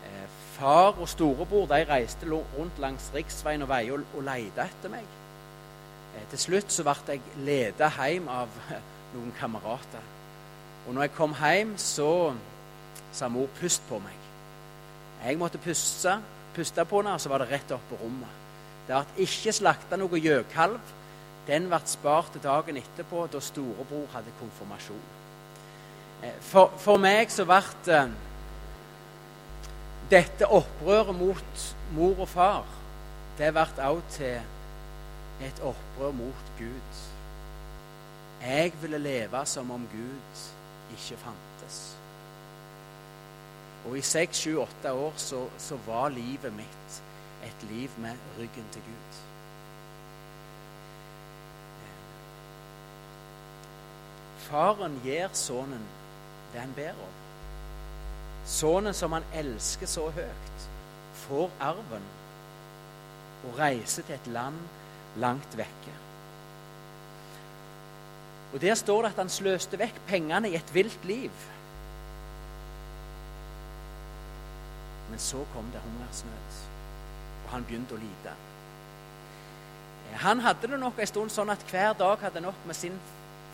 Eh, 0.08 0.28
far 0.56 0.96
og 0.96 1.10
storebror 1.12 1.68
de 1.68 1.82
reiste 1.90 2.30
rundt 2.32 2.80
langs 2.80 3.10
riksveien 3.16 3.66
og 3.66 3.72
veier 3.74 3.98
og, 4.00 4.22
leide 4.24 4.64
etter 4.64 4.94
meg. 4.94 5.08
Eh, 6.16 6.24
til 6.32 6.44
slutt 6.46 6.72
så 6.72 6.86
ble 6.88 7.18
jeg 7.18 7.44
ledet 7.44 7.92
hjem 7.98 8.30
av 8.32 8.56
noen 9.16 9.34
kamerater. 9.40 10.14
Og 10.88 10.96
når 10.96 11.10
jeg 11.10 11.16
kom 11.18 11.36
hjem, 11.36 11.76
så 11.78 12.12
sa 13.12 13.28
mor 13.28 13.50
'pust 13.60 13.84
på 13.90 14.00
meg'. 14.00 14.24
Jeg 15.26 15.38
måtte 15.38 15.58
puste, 15.58 16.22
puste 16.56 16.86
på 16.86 17.02
henne, 17.02 17.14
og 17.14 17.22
så 17.22 17.30
var 17.30 17.38
det 17.38 17.52
rett 17.52 17.72
opp 17.72 17.90
på 17.90 18.00
rommet. 18.04 18.30
Det 18.88 18.96
ble 18.96 19.26
ikke 19.26 19.52
slakta 19.52 19.98
noe 20.00 20.20
gjøkalv 20.20 20.80
den 21.48 21.70
ble 21.72 21.82
spart 21.88 22.40
dagen 22.44 22.80
etterpå, 22.80 23.28
da 23.32 23.40
storebror 23.44 24.08
hadde 24.14 24.34
konfirmasjon. 24.40 25.06
Eh, 26.24 26.40
for, 26.42 26.74
for 26.82 27.00
meg 27.02 27.32
så 27.32 27.46
ble 27.48 27.62
eh, 27.94 28.16
dette 30.12 30.48
opprøret 30.48 31.16
mot 31.16 31.70
mor 31.96 32.26
og 32.26 32.30
far 32.32 32.78
det 33.38 33.52
ble 33.54 33.66
også 33.86 34.16
til 34.16 35.46
et 35.46 35.60
opprør 35.62 36.12
mot 36.18 36.52
Gud. 36.58 37.02
Jeg 38.42 38.74
ville 38.82 38.98
leve 38.98 39.46
som 39.46 39.72
om 39.72 39.88
Gud 39.92 40.42
ikke 40.96 41.20
fantes. 41.22 41.98
Og 43.86 43.98
i 43.98 44.02
seks, 44.02 44.42
sju, 44.42 44.58
åtte 44.62 44.94
år 44.94 45.14
så, 45.22 45.44
så 45.58 45.78
var 45.86 46.10
livet 46.10 46.54
mitt 46.54 47.02
et 47.46 47.70
liv 47.70 47.90
med 48.02 48.18
ryggen 48.40 48.66
til 48.72 48.82
Gud. 48.82 49.22
Faren 54.48 55.00
gir 55.04 55.30
sønnen 55.36 55.84
det 56.54 56.62
han 56.64 56.74
ber 56.76 56.96
om. 57.04 57.16
Sønnen 58.48 58.96
som 58.96 59.12
han 59.12 59.26
elsker 59.36 59.90
så 59.92 60.08
høyt, 60.16 60.68
får 61.28 61.52
arven 61.60 62.06
og 63.48 63.58
reiser 63.60 64.06
til 64.08 64.16
et 64.16 64.30
land 64.32 64.60
langt 65.20 65.58
vekke. 65.58 65.96
Og 68.54 68.62
Der 68.62 68.76
står 68.76 69.02
det 69.02 69.10
at 69.12 69.20
han 69.20 69.30
sløste 69.30 69.80
vekk 69.80 70.00
pengene 70.08 70.50
i 70.50 70.56
et 70.56 70.74
vilt 70.74 71.06
liv. 71.06 71.32
Men 75.10 75.20
så 75.20 75.44
kom 75.54 75.68
det 75.74 75.82
hungersnød, 75.84 76.62
og 77.46 77.52
han 77.52 77.66
begynte 77.68 77.96
å 77.96 78.00
lide. 78.00 78.36
Han 80.24 80.40
hadde 80.40 80.72
det 80.72 80.80
nok 80.80 81.00
en 81.00 81.08
stund 81.08 81.32
sånn 81.32 81.52
at 81.52 81.64
hver 81.70 81.94
dag 82.00 82.24
hadde 82.24 82.42
nok 82.42 82.66
med 82.66 82.76
sin 82.76 82.96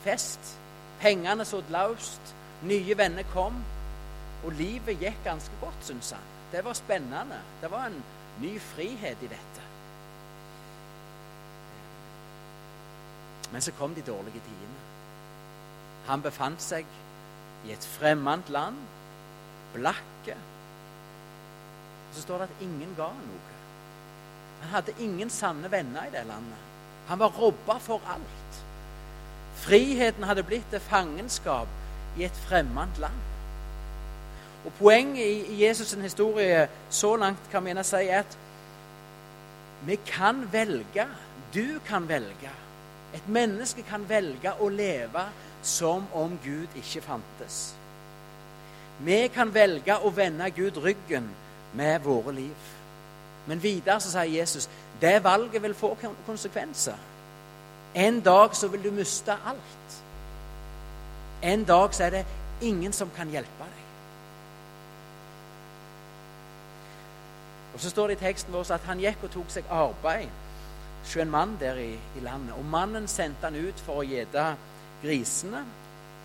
fest. 0.05 0.53
Pengene 1.03 1.43
så 1.45 1.59
løst, 1.73 2.33
nye 2.63 2.95
venner 2.97 3.27
kom, 3.33 3.57
og 4.43 4.55
livet 4.55 5.01
gikk 5.01 5.19
ganske 5.25 5.59
godt, 5.59 5.83
syns 5.83 6.13
han. 6.15 6.31
Det 6.53 6.63
var 6.63 6.77
spennende. 6.77 7.39
Det 7.61 7.71
var 7.71 7.89
en 7.89 7.99
ny 8.39 8.53
frihet 8.61 9.23
i 9.23 9.31
dette. 9.31 9.67
Men 13.51 13.61
så 13.61 13.71
kom 13.77 13.95
de 13.95 14.01
dårlige 14.01 14.41
tidene. 14.47 14.79
Han 16.07 16.23
befant 16.23 16.61
seg 16.63 16.87
i 17.67 17.71
et 17.75 17.85
fremmed 17.97 18.49
land, 18.51 18.79
blakke. 19.75 20.35
Så 22.13 22.23
står 22.23 22.43
det 22.43 22.49
at 22.49 22.63
ingen 22.65 22.95
ga 22.97 23.09
noe. 23.17 23.59
Han 24.63 24.71
hadde 24.77 24.95
ingen 25.03 25.29
sanne 25.29 25.71
venner 25.71 26.07
i 26.07 26.15
det 26.15 26.23
landet. 26.27 26.69
Han 27.07 27.19
var 27.19 27.35
robba 27.35 27.77
for 27.83 28.03
alt. 28.07 28.59
Friheten 29.63 30.23
hadde 30.27 30.43
blitt 30.43 30.65
til 30.71 30.79
fangenskap 30.83 31.67
i 32.17 32.25
et 32.27 32.39
fremmed 32.47 32.99
land. 32.99 33.21
Og 34.65 34.73
Poenget 34.79 35.47
i 35.47 35.63
Jesus' 35.63 36.01
historie 36.01 36.67
så 36.89 37.15
langt 37.15 37.49
kan 37.51 37.65
vi 37.65 37.75
si 37.83 37.95
er 37.95 38.19
at 38.19 38.37
vi 39.85 39.95
kan 39.95 40.49
velge. 40.51 41.07
Du 41.53 41.79
kan 41.87 42.07
velge. 42.09 42.51
Et 43.13 43.27
menneske 43.27 43.83
kan 43.83 44.09
velge 44.09 44.53
å 44.59 44.69
leve 44.69 45.25
som 45.61 46.05
om 46.13 46.39
Gud 46.43 46.67
ikke 46.75 47.01
fantes. 47.01 47.75
Vi 48.99 49.27
kan 49.27 49.53
velge 49.53 49.95
å 49.99 50.09
vende 50.09 50.49
Gud 50.51 50.77
ryggen 50.77 51.29
med 51.73 51.99
våre 51.99 52.33
liv. 52.33 52.69
Men 53.47 53.63
videre 53.63 53.99
så 53.99 54.11
sier 54.11 54.39
Jesus 54.39 54.69
det 55.01 55.23
valget 55.23 55.63
vil 55.63 55.75
få 55.75 55.97
konsekvenser. 56.25 57.12
En 57.95 58.21
dag 58.21 58.55
så 58.55 58.67
vil 58.67 58.83
du 58.83 58.91
miste 58.91 59.31
alt. 59.31 60.03
En 61.43 61.63
dag 61.63 61.93
så 61.93 62.03
er 62.03 62.09
det 62.09 62.25
ingen 62.61 62.93
som 62.93 63.11
kan 63.15 63.29
hjelpe 63.29 63.63
deg. 63.63 63.83
Og 67.73 67.79
Så 67.79 67.89
står 67.89 68.07
det 68.07 68.17
i 68.17 68.25
teksten 68.25 68.53
vår 68.53 68.71
at 68.71 68.85
han 68.85 69.01
gikk 69.01 69.23
og 69.23 69.31
tok 69.33 69.49
seg 69.49 69.69
arbeid 69.69 70.29
hos 71.03 71.15
en 71.17 71.31
mann 71.31 71.57
der 71.59 71.75
i, 71.81 71.93
i, 71.93 72.21
landet. 72.21 72.53
Og 72.57 72.65
Mannen 72.65 73.07
sendte 73.07 73.49
han 73.49 73.55
ut 73.55 73.79
for 73.85 74.01
å 74.01 74.07
gjete 74.07 74.45
grisene. 75.01 75.63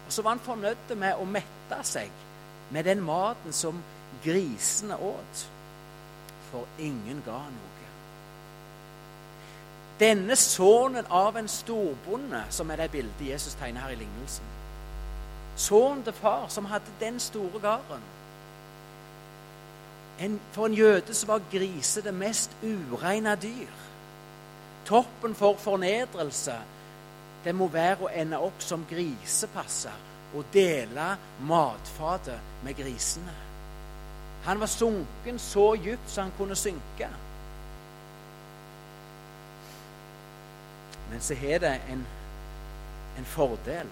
Og 0.06 0.12
så 0.12 0.22
var 0.22 0.36
han 0.36 0.44
fornøyd 0.44 0.94
med 0.96 1.16
å 1.16 1.24
mette 1.24 1.80
seg 1.84 2.12
med 2.70 2.84
den 2.84 3.00
maten 3.02 3.52
som 3.52 3.80
grisene 4.24 4.96
åt. 4.96 5.48
For 6.50 6.68
ingen 6.78 7.24
ga 7.26 7.40
noe. 7.48 7.77
Denne 9.98 10.36
sønnen 10.36 11.06
av 11.10 11.36
en 11.36 11.48
storbonde, 11.48 12.44
som 12.50 12.70
er 12.70 12.76
det 12.76 12.90
bildet 12.90 13.24
Jesus 13.30 13.56
tegner 13.58 13.80
her 13.80 13.96
i 13.96 13.98
lignelsen 13.98 14.54
Sønnen 15.58 16.04
til 16.06 16.14
far, 16.14 16.46
som 16.48 16.68
hadde 16.70 16.94
den 17.00 17.18
store 17.20 17.58
gården 17.58 18.04
en, 20.18 20.40
for 20.52 20.66
en 20.66 20.74
jøde 20.74 21.14
så 21.14 21.26
var 21.26 21.42
grise 21.52 22.02
det 22.02 22.14
mest 22.14 22.50
ureine 22.62 23.36
dyr. 23.42 23.74
Toppen 24.86 25.34
for 25.34 25.54
fornedrelse 25.62 26.56
det 27.44 27.54
må 27.54 27.68
være 27.70 28.02
å 28.02 28.10
ende 28.10 28.40
opp 28.42 28.62
som 28.62 28.86
grisepasser 28.90 29.94
og 30.34 30.48
dele 30.52 31.12
matfatet 31.46 32.64
med 32.64 32.74
grisene. 32.76 33.34
Han 34.44 34.60
var 34.60 34.70
sunken 34.70 35.38
så 35.38 35.70
dypt 35.78 36.10
så 36.10 36.26
han 36.26 36.34
kunne 36.38 36.56
synke. 36.58 37.08
Men 41.10 41.20
så 41.24 41.34
har 41.34 41.58
det 41.64 41.74
en, 41.88 42.04
en 43.18 43.28
fordel 43.28 43.88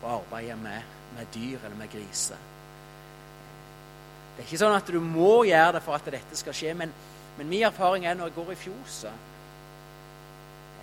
å 0.00 0.16
arbeide 0.20 0.56
med, 0.60 0.96
med 1.16 1.32
dyr 1.34 1.58
eller 1.58 1.76
med 1.78 1.90
griser. 1.92 2.48
Det 4.36 4.44
er 4.44 4.48
ikke 4.48 4.60
sånn 4.62 4.76
at 4.76 4.88
du 4.88 5.00
må 5.04 5.42
gjøre 5.48 5.74
det 5.76 5.82
for 5.84 5.98
at 5.98 6.06
dette 6.14 6.38
skal 6.38 6.56
skje, 6.56 6.74
men, 6.78 6.92
men 7.38 7.50
min 7.50 7.66
erfaring 7.66 8.06
er 8.06 8.16
når 8.16 8.30
jeg 8.30 8.36
går 8.38 8.52
i 8.54 8.60
fjoset, 8.62 9.26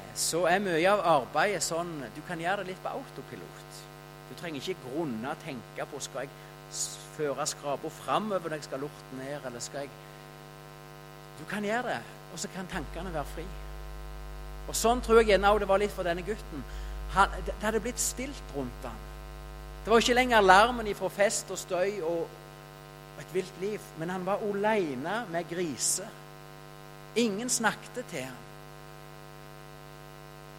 eh, 0.02 0.12
så 0.28 0.44
er 0.52 0.62
mye 0.62 0.92
av 0.92 1.06
arbeidet 1.16 1.64
sånn 1.66 1.96
Du 2.16 2.22
kan 2.28 2.42
gjøre 2.42 2.64
det 2.64 2.74
litt 2.74 2.84
på 2.84 2.94
autopilot. 3.00 3.80
Du 4.28 4.36
trenger 4.38 4.62
ikke 4.62 4.90
grunne 4.90 5.32
og 5.32 5.42
tenke 5.46 5.88
på 5.90 6.02
skal 6.04 6.28
jeg 6.28 6.36
føre 7.16 7.48
skrapa 7.50 7.90
framover 8.04 8.52
når 8.52 8.60
jeg 8.60 8.68
skal 8.68 8.84
lorte 8.86 9.22
ned, 9.22 9.40
eller 9.48 9.64
skal 9.64 9.88
jeg 9.88 10.04
Du 11.40 11.46
kan 11.50 11.66
gjøre 11.66 11.96
det, 11.96 12.02
og 12.34 12.40
så 12.42 12.50
kan 12.54 12.70
tankene 12.70 13.14
være 13.14 13.32
fri. 13.34 13.46
Og 14.68 14.76
Sånn 14.76 15.02
tror 15.02 15.22
jeg 15.22 15.32
gjerne 15.32 15.54
det 15.62 15.70
var 15.70 15.80
litt 15.82 15.96
for 15.96 16.08
denne 16.08 16.26
gutten. 16.28 16.64
Han, 17.16 17.36
det 17.46 17.56
hadde 17.64 17.82
blitt 17.84 18.02
stilt 18.04 18.56
rundt 18.56 18.84
ham. 18.84 18.98
Det 19.84 19.92
var 19.94 20.04
ikke 20.04 20.18
lenger 20.18 20.44
larmen 20.44 20.88
ifra 20.92 21.08
fest 21.10 21.52
og 21.56 21.60
støy 21.62 22.02
og, 22.04 22.28
et 23.22 23.32
vilt 23.34 23.62
liv. 23.62 23.82
Men 23.98 24.12
han 24.12 24.26
var 24.28 24.44
aleine 24.44 25.22
med 25.32 25.48
griser. 25.50 26.10
Ingen 27.16 27.50
snakket 27.50 28.04
til 28.12 28.26
ham. 28.28 28.44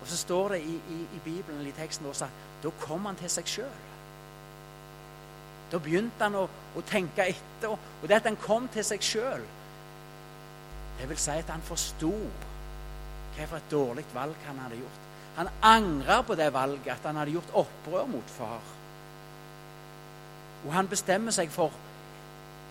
Og 0.01 0.09
så 0.09 0.17
står 0.17 0.49
det 0.49 0.61
i, 0.63 0.75
i, 0.75 0.99
i 1.17 1.21
Bibelen 1.25 1.67
i 1.67 1.75
teksten 1.77 2.07
vår 2.07 2.23
at 2.25 2.43
da 2.63 2.73
kom 2.81 3.07
han 3.07 3.19
til 3.19 3.31
seg 3.31 3.51
sjøl. 3.51 3.79
Da 5.69 5.79
begynte 5.83 6.25
han 6.25 6.39
å, 6.39 6.47
å 6.49 6.83
tenke 6.89 7.27
etter. 7.29 7.75
Og 7.75 8.09
det 8.09 8.17
at 8.17 8.29
han 8.31 8.39
kom 8.41 8.69
til 8.73 8.87
seg 8.87 9.05
sjøl, 9.05 9.45
det 10.99 11.09
vil 11.11 11.21
si 11.21 11.37
at 11.37 11.51
han 11.53 11.63
forsto 11.63 12.15
hva 13.39 13.47
for 13.47 13.61
et 13.61 13.71
dårlig 13.71 14.05
valg 14.15 14.47
han 14.47 14.59
hadde 14.65 14.81
gjort. 14.81 15.05
Han 15.39 15.51
angrer 15.63 16.23
på 16.27 16.35
det 16.35 16.53
valget, 16.53 16.91
at 16.91 17.07
han 17.07 17.17
hadde 17.17 17.37
gjort 17.37 17.55
opprør 17.63 18.07
mot 18.11 18.31
far. 18.35 18.63
Og 20.67 20.73
han 20.75 20.91
bestemmer 20.91 21.35
seg 21.35 21.53
for 21.55 21.75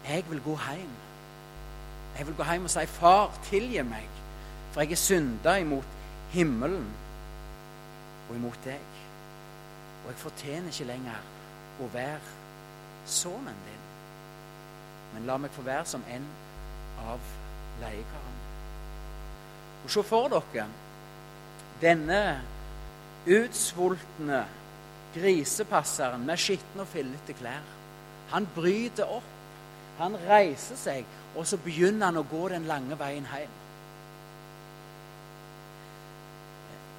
jeg 0.07 0.23
vil 0.29 0.41
gå 0.43 0.55
hjem. 0.67 0.91
Jeg 2.17 2.27
vil 2.27 2.35
gå 2.35 2.43
hjem 2.43 2.63
og 2.63 2.69
si, 2.69 2.85
'Far, 2.85 3.31
tilgi 3.43 3.81
meg, 3.81 4.09
for 4.71 4.81
jeg 4.81 4.91
er 4.91 4.95
synda 4.95 5.55
imot 5.55 5.85
himmelen 6.29 6.87
og 8.29 8.35
imot 8.35 8.59
deg.' 8.65 8.95
Og 10.05 10.11
jeg 10.11 10.15
fortjener 10.15 10.67
ikke 10.67 10.83
lenger 10.83 11.19
å 11.79 11.89
være 11.93 12.19
sønnen 13.05 13.59
din, 13.67 13.83
men 15.13 15.25
la 15.25 15.37
meg 15.37 15.51
få 15.51 15.61
være 15.61 15.85
som 15.85 16.03
en 16.09 16.25
av 17.07 17.19
leiekarene. 17.81 18.26
Og 19.87 19.93
se 19.93 20.03
for 20.03 20.27
dere 20.31 20.67
denne 21.81 22.21
utsvultne 23.27 24.43
grisepasseren 25.15 26.25
med 26.27 26.39
skitne 26.41 26.83
og 26.83 26.91
fillete 26.91 27.35
klær. 27.39 27.65
Han 28.33 28.47
bryter 28.55 29.07
opp 29.07 29.35
han 29.97 30.17
reiser 30.27 30.77
seg, 30.77 31.05
og 31.35 31.45
så 31.49 31.57
begynner 31.61 32.11
han 32.11 32.19
å 32.21 32.25
gå 32.29 32.43
den 32.53 32.67
lange 32.69 32.97
veien 32.99 33.25
hjem. 33.25 33.53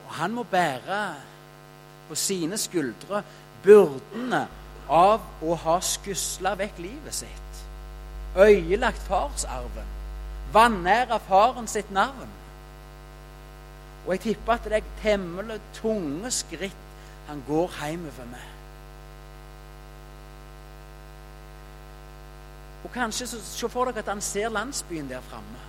Og 0.07 0.15
han 0.19 0.35
må 0.35 0.45
bære 0.51 1.03
på 2.09 2.17
sine 2.19 2.59
skuldre 2.59 3.23
byrdene 3.63 4.43
av 4.89 5.45
å 5.45 5.59
ha 5.63 5.77
skusla 5.85 6.57
vekk 6.59 6.81
livet 6.83 7.15
sitt. 7.21 7.63
Øyelagt 8.39 9.05
farsarven. 9.07 9.95
Vanæra 10.53 11.21
faren 11.29 11.69
sitt 11.71 11.91
navn. 11.95 12.31
Og 14.09 14.15
jeg 14.15 14.21
tipper 14.21 14.53
at 14.53 14.65
det 14.65 14.73
er 14.73 14.93
temmelig 15.03 15.59
tunge 15.77 16.31
skritt 16.33 16.85
han 17.27 17.43
går 17.45 17.75
hjemover 17.77 18.25
med. 18.31 18.47
Og 22.85 22.95
kanskje 22.95 23.27
se 23.27 23.69
for 23.69 23.85
dere 23.85 24.01
at 24.01 24.09
han 24.09 24.25
ser 24.25 24.49
landsbyen 24.49 25.11
der 25.11 25.21
framme. 25.21 25.61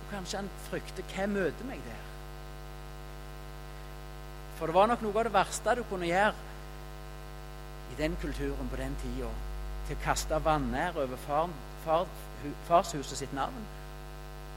Og 0.00 0.10
kanskje 0.10 0.42
han 0.42 0.50
frykter 0.66 1.06
hva 1.14 1.30
møter 1.30 1.70
meg 1.70 1.86
der? 1.86 2.04
For 4.58 4.66
det 4.66 4.74
var 4.74 4.90
nok 4.90 5.06
noe 5.06 5.22
av 5.22 5.30
det 5.30 5.36
verste 5.38 5.78
du 5.78 5.86
kunne 5.86 6.10
gjøre 6.10 6.34
i 7.94 8.02
den 8.02 8.18
kulturen 8.18 8.74
på 8.74 8.82
den 8.82 9.02
tida. 9.04 9.30
Til 9.86 9.94
å 10.00 10.02
kaste 10.02 10.44
vanære 10.44 11.04
over 11.04 11.26
far, 11.28 11.52
far, 11.84 12.08
farshuset 12.66 13.22
sitt 13.22 13.38
navn 13.38 13.77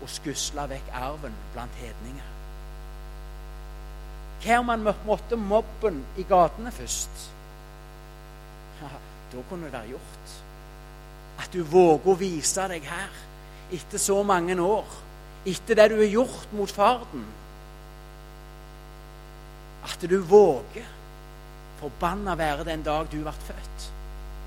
og 0.02 0.10
skusle 0.10 0.66
vekk 0.70 0.92
arven 0.98 1.36
blant 1.54 1.82
hedninger. 1.82 2.30
Hva 4.42 4.58
om 4.58 4.72
man 4.72 4.88
måtte 5.06 5.38
mobben 5.38 6.02
i 6.18 6.26
gatene 6.26 6.72
først? 6.74 7.28
Ja, 8.82 8.90
da 9.34 9.44
kunne 9.50 9.70
det 9.70 9.74
være 9.76 9.94
gjort. 9.94 10.34
At 11.42 11.54
du 11.54 11.62
våger 11.64 12.10
å 12.10 12.18
vise 12.18 12.66
deg 12.72 12.88
her 12.90 13.22
etter 13.72 14.02
så 14.02 14.18
mange 14.26 14.58
år. 14.62 14.98
Etter 15.46 15.78
det 15.78 15.88
du 15.92 16.00
har 16.00 16.10
gjort 16.10 16.58
mot 16.58 16.74
farden. 16.74 17.24
At 19.86 20.10
du 20.10 20.18
våger. 20.26 20.90
Forbanna 21.82 22.36
være 22.38 22.66
den 22.66 22.84
dag 22.86 23.08
du 23.10 23.22
ble 23.22 23.34
født. 23.34 23.88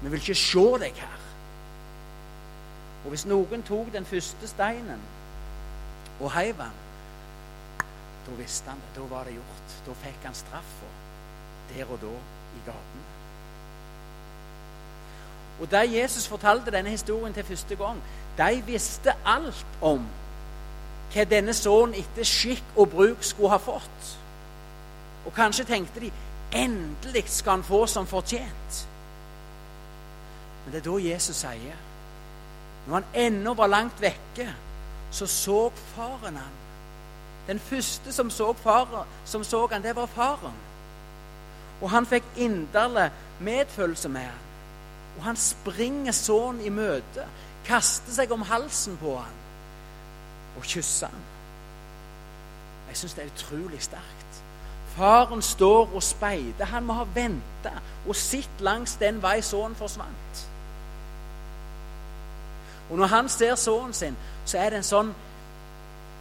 Vi 0.02 0.10
vil 0.10 0.20
ikke 0.20 0.38
se 0.38 0.66
deg 0.82 0.98
her. 0.98 1.22
Og 3.04 3.12
hvis 3.12 3.26
noen 3.26 3.62
tok 3.66 3.90
den 3.94 4.06
første 4.08 4.48
steinen 4.48 5.02
og 6.20 6.32
heiv 6.32 6.60
han, 6.62 6.76
da 8.26 8.36
visste 8.38 8.70
han 8.70 8.78
det. 8.78 9.02
Da 9.02 9.08
var 9.14 9.24
det 9.24 9.34
gjort. 9.34 9.74
Da 9.86 9.92
fikk 9.92 10.24
han 10.24 10.34
straffa 10.34 10.92
der 11.74 11.90
og 11.90 11.98
da 12.00 12.12
i 12.56 12.62
gaten. 12.66 13.04
Og 15.60 15.70
Da 15.70 15.84
Jesus 15.86 16.28
fortalte 16.28 16.70
denne 16.70 16.90
historien 16.90 17.34
til 17.34 17.44
første 17.44 17.76
gang, 17.76 18.02
de 18.38 18.62
visste 18.66 19.14
alt 19.26 19.66
om 19.82 20.06
hva 21.14 21.24
denne 21.24 21.54
sønnen 21.54 21.94
etter 21.94 22.26
skikk 22.26 22.74
og 22.76 22.90
bruk 22.90 23.22
skulle 23.22 23.50
ha 23.50 23.56
fått. 23.62 24.08
Og 25.26 25.32
kanskje 25.34 25.64
tenkte 25.64 26.00
de 26.00 26.10
endelig 26.52 27.24
skal 27.26 27.50
han 27.50 27.62
få 27.62 27.86
som 27.86 28.06
fortjent. 28.06 28.88
Men 30.64 30.72
det 30.72 30.80
er 30.80 30.90
da 30.90 30.98
Jesus 30.98 31.36
sier 31.36 31.82
Når 32.86 32.94
han 32.94 33.04
ennå 33.14 33.54
var 33.54 33.66
langt 33.66 34.00
vekke, 34.00 34.48
så 35.14 35.26
så 35.30 35.70
faren 35.94 36.36
han. 36.36 36.54
Den 37.46 37.60
første 37.60 38.12
som 38.12 38.30
så, 38.30 38.52
faren, 38.52 39.06
som 39.24 39.44
så 39.44 39.66
han, 39.66 39.82
det 39.82 39.96
var 39.96 40.06
faren. 40.06 40.56
Og 41.82 41.90
han 41.90 42.06
fikk 42.06 42.24
inderlig 42.36 43.10
medfølelse 43.40 44.08
med 44.08 44.20
han. 44.20 44.42
Og 45.16 45.24
han 45.24 45.36
springer 45.36 46.12
sønnen 46.12 46.64
i 46.64 46.72
møte, 46.72 47.26
kaster 47.66 48.12
seg 48.12 48.32
om 48.34 48.42
halsen 48.42 48.98
på 49.00 49.16
han 49.16 49.40
og 50.56 50.66
kysser 50.66 51.10
han. 51.10 51.22
Jeg 52.88 52.96
syns 52.96 53.14
det 53.14 53.24
er 53.24 53.30
utrolig 53.34 53.82
sterkt. 53.82 54.40
Faren 54.96 55.42
står 55.42 55.94
og 55.94 56.02
speider. 56.02 56.64
Han 56.64 56.84
må 56.86 56.98
ha 57.00 57.06
venta 57.14 57.72
og 58.06 58.16
sett 58.16 58.60
langs 58.60 58.94
den 59.00 59.22
vei 59.22 59.40
sønnen 59.42 59.74
forsvant. 59.78 60.44
Og 62.90 62.98
når 62.98 63.06
han 63.06 63.28
ser 63.28 63.54
sønnen 63.54 63.92
sin, 63.92 64.16
så 64.44 64.58
er 64.58 64.70
det 64.70 64.82
en 64.82 64.90
sånn 64.90 65.14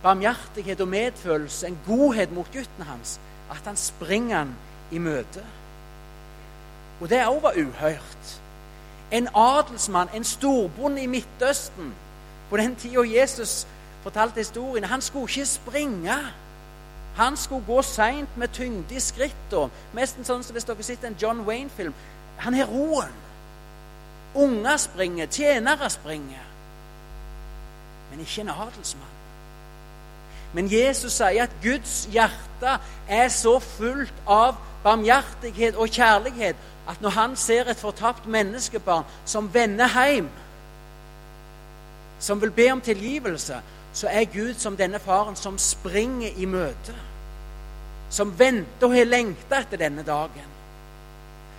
barmhjertighet 0.03 0.81
og 0.81 0.87
medfølelse, 0.87 1.67
en 1.67 1.79
godhet 1.87 2.31
mot 2.31 2.47
gutten 2.53 2.87
hans, 2.87 3.19
at 3.51 3.63
han 3.65 3.77
springer 3.79 4.37
han 4.37 4.55
i 4.91 4.99
møte. 4.99 5.43
Og 7.01 7.09
det 7.09 7.23
òg 7.27 7.41
var 7.43 7.59
uhørt. 7.59 8.39
En 9.11 9.27
adelsmann, 9.35 10.09
en 10.13 10.23
storbonde 10.23 11.03
i 11.03 11.07
Midtøsten 11.07 11.93
på 12.49 12.57
den 12.57 12.75
tida 12.75 13.03
Jesus 13.07 13.67
fortalte 14.03 14.39
historien, 14.39 14.83
han 14.83 15.01
skulle 15.01 15.29
ikke 15.29 15.45
springe. 15.45 16.17
Han 17.15 17.37
skulle 17.37 17.65
gå 17.65 17.81
seint 17.81 18.37
med 18.37 18.47
tyngde 18.53 18.95
i 18.95 18.99
skrittene. 18.99 19.69
Nesten 19.93 20.25
sånn 20.25 20.43
som 20.43 20.55
hvis 20.55 20.65
dere 20.65 20.83
sitter 20.83 21.07
en 21.07 21.19
John 21.21 21.43
Wayne-film. 21.47 21.93
Han 22.37 22.57
har 22.57 22.65
roen. 22.65 23.13
Unger 24.35 24.77
springer, 24.77 25.27
tjenere 25.29 25.89
springer. 25.89 26.52
Men 28.13 28.19
ikke 28.21 28.41
en 28.41 28.49
adelsmann. 28.49 29.13
Men 30.53 30.67
Jesus 30.71 31.15
sier 31.17 31.47
at 31.47 31.55
Guds 31.63 32.03
hjerte 32.13 32.75
er 33.09 33.31
så 33.33 33.55
fullt 33.59 34.13
av 34.29 34.59
barmhjertighet 34.83 35.79
og 35.81 35.89
kjærlighet 35.89 36.59
at 36.89 37.01
når 37.01 37.15
han 37.15 37.33
ser 37.35 37.71
et 37.71 37.79
fortapt 37.79 38.27
menneskebarn 38.29 39.07
som 39.25 39.49
vender 39.53 39.89
hjem, 39.89 40.29
som 42.19 42.41
vil 42.41 42.53
be 42.53 42.69
om 42.71 42.81
tilgivelse, 42.81 43.61
så 43.93 44.07
er 44.07 44.29
Gud 44.29 44.53
som 44.61 44.77
denne 44.77 44.99
faren 44.99 45.35
som 45.35 45.57
springer 45.57 46.37
i 46.37 46.45
møte. 46.45 46.93
Som 48.13 48.35
venter 48.39 48.87
og 48.87 48.93
har 48.93 49.09
lengta 49.09 49.63
etter 49.63 49.81
denne 49.81 50.05
dagen. 50.05 50.53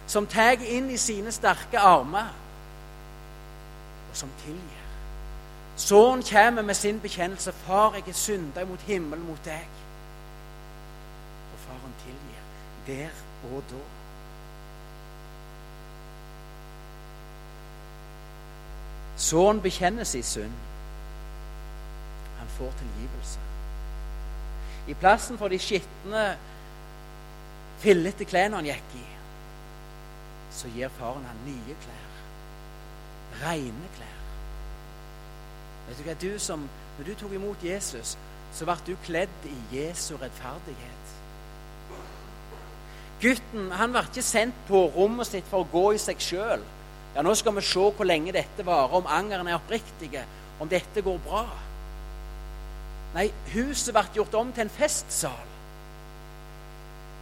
Som 0.06 0.30
tar 0.30 0.62
inn 0.62 0.86
i 0.94 1.00
sine 1.00 1.32
sterke 1.34 1.82
armer, 1.82 2.30
og 4.06 4.16
som 4.16 4.30
tilgir. 4.44 4.83
Sønnen 5.76 6.22
kommer 6.22 6.62
med 6.62 6.74
sin 6.74 7.00
bekjennelse. 7.00 7.52
'Far, 7.52 7.94
jeg 7.94 8.08
er 8.08 8.12
synda 8.12 8.64
mot 8.64 8.80
himmelen, 8.80 9.26
mot 9.26 9.44
deg.' 9.44 9.68
Og 11.52 11.58
faren 11.58 11.94
tilgir 12.04 12.42
der 12.86 13.10
og 13.54 13.62
da. 13.70 13.76
Sønnen 19.16 19.62
bekjenner 19.62 20.04
sin 20.04 20.22
synd. 20.22 20.52
Han 22.38 22.48
får 22.48 22.72
tilgivelse. 22.78 23.40
I 24.88 24.94
plassen 24.94 25.38
for 25.38 25.48
de 25.48 25.58
skitne, 25.58 26.24
fillete 27.78 28.24
klærne 28.24 28.56
han 28.56 28.68
gikk 28.68 28.98
i, 28.98 29.04
så 30.52 30.68
gir 30.74 30.92
faren 30.98 31.24
han 31.24 31.40
nye 31.46 31.76
klær. 31.84 32.18
Rene 33.44 33.88
klær. 33.96 34.13
Vet 35.88 35.98
du 35.98 36.04
hva, 36.06 36.16
du 36.20 36.38
som, 36.38 36.68
Når 36.94 37.08
du 37.08 37.14
tok 37.18 37.32
imot 37.34 37.62
Jesus, 37.66 38.14
så 38.54 38.66
ble 38.68 38.76
du 38.86 38.92
kledd 39.02 39.46
i 39.50 39.54
Jesu 39.74 40.12
rettferdighet. 40.14 41.14
Gutten 43.24 43.72
han 43.74 43.90
ble 43.90 44.04
ikke 44.06 44.22
sendt 44.22 44.60
på 44.68 44.84
rommet 44.94 45.26
sitt 45.26 45.48
for 45.50 45.64
å 45.64 45.70
gå 45.72 45.84
i 45.96 45.98
seg 45.98 46.22
sjøl. 46.22 46.62
Ja, 47.16 47.22
nå 47.26 47.34
skal 47.38 47.56
vi 47.56 47.64
se 47.66 47.82
hvor 47.82 48.06
lenge 48.06 48.34
dette 48.34 48.66
varer, 48.66 48.94
om 48.94 49.10
angeren 49.10 49.50
er 49.50 49.58
oppriktig, 49.58 50.12
om 50.62 50.70
dette 50.70 51.02
går 51.02 51.18
bra. 51.26 51.48
Nei, 53.14 53.28
huset 53.54 53.94
ble 53.94 54.06
gjort 54.16 54.38
om 54.38 54.54
til 54.54 54.66
en 54.66 54.74
festsal. 54.78 55.50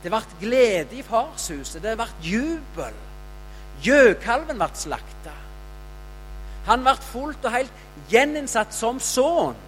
Det 0.02 0.10
ble 0.10 0.22
glede 0.40 0.98
i 0.98 1.04
farshuset. 1.06 1.82
Det 1.84 1.94
ble 1.98 2.08
jubel. 2.24 2.96
Gjøkalven 3.84 4.58
ble 4.58 4.68
slakta. 4.78 5.34
Han 6.66 6.84
ble 6.84 6.94
fullt 7.02 7.44
og 7.44 7.54
helt 7.56 7.84
gjeninnsatt 8.12 8.74
som 8.74 9.00
sønn. 9.02 9.58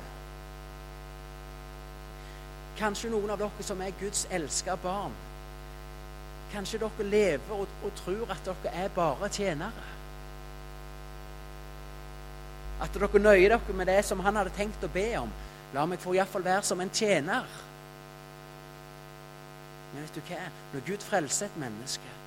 Kanskje 2.78 3.10
noen 3.10 3.30
av 3.30 3.38
dere 3.38 3.66
som 3.66 3.80
er 3.82 3.94
Guds 4.00 4.24
elska 4.34 4.74
barn, 4.82 5.14
kanskje 6.54 6.80
dere 6.82 7.06
lever 7.06 7.54
og, 7.54 7.68
og, 7.82 7.92
tror 8.02 8.30
at 8.34 8.46
dere 8.46 8.72
er 8.84 8.94
bare 8.94 9.30
tjenere. 9.30 9.90
At 12.82 12.94
dere 12.94 13.22
nøyer 13.22 13.54
dere 13.54 13.76
med 13.78 13.90
det 13.90 14.00
som 14.06 14.22
han 14.26 14.38
hadde 14.38 14.54
tenkt 14.58 14.86
å 14.86 14.90
be 14.94 15.06
om. 15.18 15.30
La 15.74 15.86
meg 15.90 16.02
få 16.02 16.14
iallfall 16.14 16.46
være 16.46 16.66
som 16.66 16.82
en 16.82 16.90
tjener. 16.94 17.46
Men 19.92 20.02
vet 20.02 20.18
du 20.18 20.26
hva? 20.28 20.42
Når 20.72 20.86
Gud 20.86 21.06
frelser 21.06 21.46
et 21.46 21.60
menneske, 21.62 22.18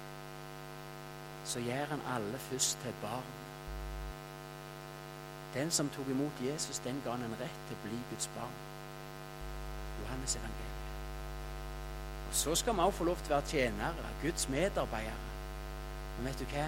så 1.48 1.64
gjør 1.64 1.92
han 1.92 2.08
alle 2.16 2.40
først 2.50 2.80
til 2.84 2.96
barn. 3.04 3.47
Den 5.54 5.72
som 5.72 5.90
tok 5.90 6.10
imot 6.12 6.42
Jesus, 6.42 6.80
den 6.80 7.02
ga 7.06 7.12
han 7.16 7.24
en 7.24 7.38
rett 7.40 7.62
til 7.68 7.78
å 7.78 7.84
bli 7.86 8.00
Guds 8.12 8.28
barn. 8.36 8.58
Johannes 10.02 10.36
evangeliet. 10.36 10.74
Og 12.28 12.36
Så 12.36 12.56
skal 12.56 12.76
vi 12.76 12.80
også 12.80 12.98
få 12.98 13.04
lov 13.04 13.24
til 13.24 13.34
å 13.34 13.38
være 13.38 13.48
tjenere, 13.54 14.12
Guds 14.22 14.50
medarbeidere. 14.50 15.24
Men 16.18 16.30
vet 16.30 16.40
du 16.40 16.46
hva? 16.52 16.68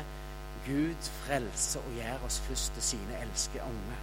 Gud 0.66 1.12
frelser 1.24 1.84
og 1.88 2.00
gjør 2.00 2.26
oss 2.26 2.40
først 2.48 2.74
til 2.74 2.84
sine 2.84 3.22
elskede 3.22 3.64
unge. 3.64 4.00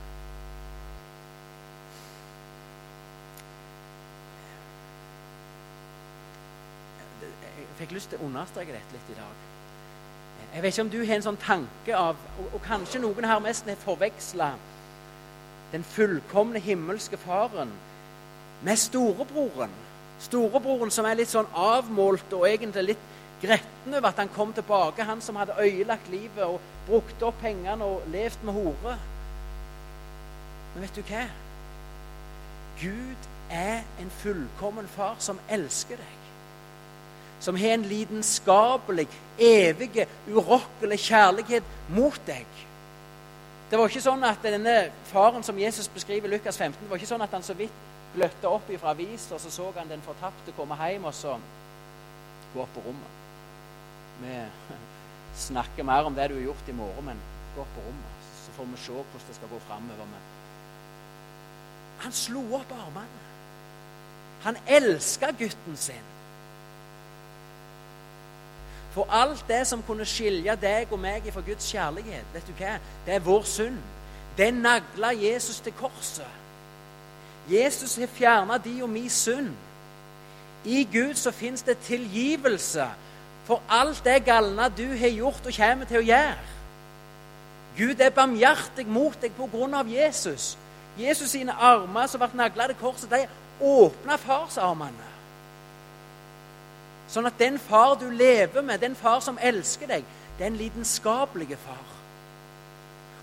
Jeg 7.21 7.67
fikk 7.79 7.93
lyst 7.97 8.13
til 8.13 8.21
å 8.21 8.29
understreke 8.29 8.73
dette 8.73 8.97
litt 8.97 9.13
i 9.13 9.19
dag. 9.19 9.56
Jeg 10.57 10.63
vet 10.63 10.73
ikke 10.73 10.83
om 10.87 10.91
du 10.91 11.03
har 11.05 11.19
en 11.19 11.25
sånn 11.27 11.37
tanke 11.37 11.93
av 11.93 12.17
Og, 12.41 12.47
og 12.57 12.63
kanskje 12.65 13.03
noen 13.03 13.27
her 13.29 13.43
mest 13.45 13.69
har 13.69 13.77
forveksla 13.83 14.55
den 15.73 15.85
fullkomne 15.85 16.63
himmelske 16.63 17.19
faren 17.21 17.73
med 18.65 18.79
storebroren. 18.81 19.73
Storebroren 20.23 20.93
som 20.95 21.05
er 21.05 21.19
litt 21.19 21.29
sånn 21.29 21.49
avmålt 21.53 22.33
og 22.33 22.47
egentlig 22.49 22.87
litt 22.87 23.07
gretten 23.43 23.99
over 23.99 24.09
at 24.09 24.23
han 24.23 24.33
kom 24.33 24.55
tilbake, 24.57 25.05
han 25.05 25.21
som 25.21 25.37
hadde 25.37 25.59
ødelagt 25.61 26.09
livet 26.09 26.45
og 26.47 26.63
brukt 26.87 27.25
opp 27.27 27.43
pengene 27.43 27.85
og 27.85 28.07
levd 28.15 28.47
med 28.47 28.57
hore. 28.57 28.97
Men 30.73 30.87
vet 30.87 30.97
du 30.97 31.03
hva? 31.11 31.27
Gud 32.81 33.29
er 33.53 33.83
en 34.01 34.15
fullkommen 34.23 34.89
far 34.97 35.19
som 35.21 35.43
elsker 35.53 36.01
deg. 36.01 36.26
Som 37.47 37.57
har 37.57 37.77
en 37.77 37.87
lidenskapelig, 37.87 39.07
evig, 39.39 40.07
urokkelig 40.27 40.99
kjærlighet 40.99 41.75
mot 41.95 42.19
deg. 42.27 42.63
Det 43.71 43.79
var 43.79 43.91
ikke 43.91 44.03
sånn 44.03 44.25
at 44.27 44.43
denne 44.43 44.75
faren 45.13 45.47
som 45.47 45.59
Jesus 45.59 45.87
beskriver 45.95 46.27
i 46.27 46.37
Lukas 46.37 46.59
15, 46.59 46.81
det 46.81 46.91
var 46.91 46.99
ikke 46.99 47.11
sånn 47.13 47.23
at 47.23 47.35
han 47.35 47.47
så 47.47 47.55
vidt 47.59 47.85
gløtta 48.17 48.51
opp 48.51 48.71
fra 48.81 48.95
aviser, 48.95 49.37
og 49.37 49.43
så 49.43 49.53
så 49.53 49.69
han 49.77 49.91
den 49.91 50.03
fortapte 50.07 50.55
komme 50.57 50.79
hjem, 50.81 51.07
og 51.07 51.15
så 51.15 51.37
gå 52.55 52.63
opp 52.63 52.75
på 52.75 52.83
rommet. 52.87 53.23
Vi 54.23 54.39
snakker 55.49 55.87
mer 55.87 56.09
om 56.09 56.15
det 56.17 56.31
du 56.31 56.39
har 56.39 56.49
gjort 56.49 56.73
i 56.73 56.77
morgen, 56.79 57.11
men 57.11 57.23
gå 57.55 57.63
opp 57.63 57.75
på 57.77 57.87
rommet, 57.87 58.27
så 58.43 58.57
får 58.59 58.71
vi 58.73 58.83
se 58.87 58.97
hvordan 58.97 59.29
det 59.29 59.39
skal 59.39 59.55
gå 59.55 59.63
framover. 59.69 60.19
Han 62.03 62.13
slo 62.25 62.43
opp 62.59 62.75
armene. 62.75 63.25
Han 64.45 64.59
elska 64.67 65.31
gutten 65.39 65.79
sin. 65.81 66.16
For 68.97 69.05
alt 69.13 69.45
det 69.49 69.67
som 69.69 69.83
kunne 69.85 70.07
skilje 70.09 70.55
deg 70.57 70.89
og 70.89 71.01
meg 71.03 71.27
fra 71.29 71.43
Guds 71.45 71.69
kjærlighet, 71.69 72.33
vet 72.33 72.47
du 72.49 72.53
hva? 72.57 72.79
det 73.05 73.15
er 73.15 73.25
vår 73.25 73.43
synd. 73.45 73.77
Det 74.37 74.49
nagla 74.55 75.11
Jesus 75.13 75.61
til 75.61 75.75
korset. 75.77 76.33
Jesus 77.49 77.97
har 78.01 78.09
fjerna 78.09 78.57
de 78.59 78.79
og 78.83 78.89
mi 78.89 79.09
synd. 79.13 79.53
I 80.65 80.89
Gud 80.93 81.15
så 81.15 81.31
fins 81.31 81.63
det 81.63 81.79
tilgivelse 81.85 82.89
for 83.45 83.63
alt 83.69 84.01
det 84.05 84.25
galne 84.25 84.71
du 84.79 84.87
har 84.97 85.13
gjort 85.13 85.45
og 85.47 85.57
kommer 85.57 85.87
til 85.87 86.01
å 86.01 86.07
gjøre. 86.09 86.55
Gud 87.77 88.01
er 88.01 88.17
barmhjertig 88.17 88.87
mot 88.89 89.21
deg 89.21 89.37
på 89.37 89.51
grunn 89.53 89.77
av 89.77 89.93
Jesus. 89.93 90.55
Jesus 90.97 91.37
sine 91.37 91.53
armer 91.53 92.09
som 92.09 92.25
ble 92.25 92.33
nagla 92.33 92.71
til 92.73 92.81
korset, 92.81 93.13
de 93.13 93.29
åpna 93.61 94.17
farsarmene. 94.17 95.13
Sånn 97.09 97.29
at 97.29 97.39
den 97.39 97.59
far 97.63 97.95
du 98.01 98.09
lever 98.11 98.63
med, 98.63 98.81
den 98.83 98.97
far 98.99 99.21
som 99.25 99.39
elsker 99.43 99.91
deg, 99.91 100.07
det 100.37 100.45
er 100.45 100.51
en 100.51 100.59
lidenskapelig 100.59 101.57
far. 101.63 101.85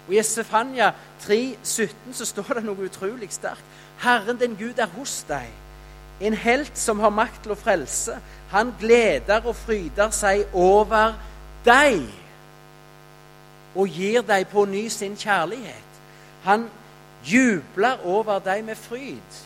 Og 0.07 0.13
I 0.15 0.19
Estefania 0.19 0.91
3, 1.23 1.55
17 1.63 2.13
så 2.13 2.25
står 2.27 2.57
det 2.57 2.65
noe 2.65 2.87
utrolig 2.87 3.29
sterkt. 3.31 3.63
Herren 4.03 4.39
din 4.39 4.57
Gud 4.59 4.79
er 4.79 4.91
hos 4.97 5.21
deg, 5.27 5.47
en 6.23 6.33
helt 6.33 6.77
som 6.77 6.99
har 7.03 7.11
makt 7.13 7.43
til 7.43 7.53
å 7.55 7.59
frelse. 7.59 8.17
Han 8.51 8.73
gleder 8.79 9.45
og 9.47 9.55
fryder 9.55 10.11
seg 10.15 10.45
over 10.53 11.15
deg 11.65 12.03
og 13.73 13.89
gir 13.89 14.21
deg 14.27 14.45
på 14.51 14.65
ny 14.69 14.85
sin 14.93 15.15
kjærlighet. 15.17 15.99
Han 16.43 16.67
jubler 17.25 18.03
over 18.05 18.39
deg 18.43 18.63
med 18.67 18.77
fryd. 18.77 19.39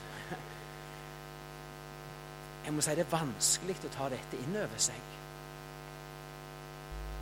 Jeg 2.67 2.75
må 2.75 2.83
si 2.83 2.91
det 2.99 3.05
er 3.05 3.13
vanskelig 3.13 3.77
å 3.87 3.89
ta 3.93 4.09
dette 4.11 4.37
inn 4.43 4.55
over 4.59 4.81
seg. 4.83 5.11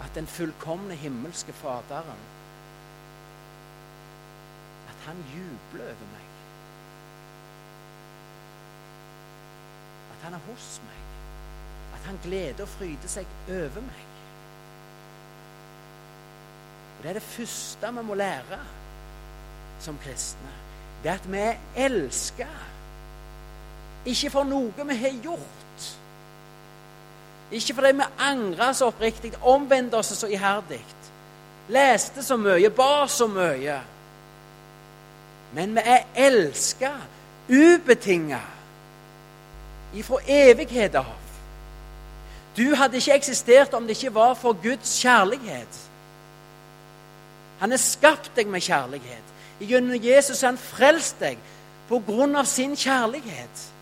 At 0.01 0.17
den 0.17 0.25
fullkomne 0.25 0.97
himmelske 0.97 1.53
Faderen 1.53 2.23
At 4.89 5.05
han 5.05 5.21
jubler 5.36 5.86
over 5.91 6.10
meg. 6.15 6.34
At 10.15 10.25
han 10.25 10.39
er 10.39 10.45
hos 10.49 10.73
meg. 10.89 11.08
At 11.93 12.10
han 12.10 12.21
gleder 12.25 12.65
og 12.65 12.75
fryder 12.79 13.17
seg 13.19 13.39
over 13.62 13.86
meg. 13.86 14.05
Og 16.97 17.03
Det 17.03 17.10
er 17.13 17.19
det 17.21 17.27
første 17.38 17.97
vi 17.99 18.10
må 18.10 18.17
lære 18.17 18.63
som 19.79 20.01
kristne. 20.01 20.62
Det 21.03 21.13
er 21.13 21.21
at 21.21 21.29
vi 21.29 21.49
elsker 21.86 22.71
ikke 24.06 24.30
for 24.30 24.48
noe 24.48 24.86
vi 24.88 24.96
har 24.96 25.20
gjort. 25.24 25.89
Ikke 27.52 27.74
fordi 27.74 27.91
vi 27.98 28.08
angra 28.20 28.74
så 28.74 28.89
oppriktig, 28.89 29.34
omvendte 29.41 29.98
oss 29.98 30.13
så 30.18 30.28
iherdig, 30.28 30.82
leste 31.70 32.24
så 32.24 32.38
mye, 32.38 32.70
ba 32.70 33.06
så 33.08 33.28
mye. 33.28 33.80
Men 35.54 35.76
vi 35.76 35.84
er 35.86 36.08
elska 36.15 36.91
ubetinga 37.50 38.41
ifra 39.96 40.20
evighet 40.28 40.96
av. 40.96 41.13
Du 42.58 42.76
hadde 42.76 42.98
ikke 42.98 43.15
eksistert 43.20 43.74
om 43.74 43.88
det 43.88 43.98
ikke 43.98 44.13
var 44.15 44.34
for 44.39 44.58
Guds 44.63 44.98
kjærlighet. 45.02 45.80
Han 47.60 47.72
har 47.72 47.80
skapt 47.80 48.32
deg 48.36 48.48
med 48.52 48.63
kjærlighet. 48.63 49.32
Gjennom 49.60 50.04
Jesus 50.04 50.41
har 50.41 50.54
han 50.54 50.60
frelst 50.60 51.20
deg 51.20 51.39
på 51.89 52.02
grunn 52.08 52.36
av 52.36 52.48
sin 52.50 52.76
kjærlighet. 52.76 53.75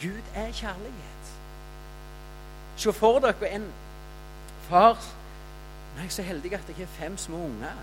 Gud 0.00 0.22
er 0.34 0.52
kjærlighet. 0.52 1.30
Se 2.76 2.92
for 2.92 3.18
dere 3.18 3.54
en 3.54 3.72
far 4.68 4.98
Nå 5.94 6.00
er 6.00 6.06
jeg 6.06 6.12
så 6.12 6.22
heldig 6.22 6.52
at 6.54 6.68
jeg 6.68 6.76
har 6.76 6.86
fem 6.86 7.16
små 7.18 7.36
unger. 7.36 7.78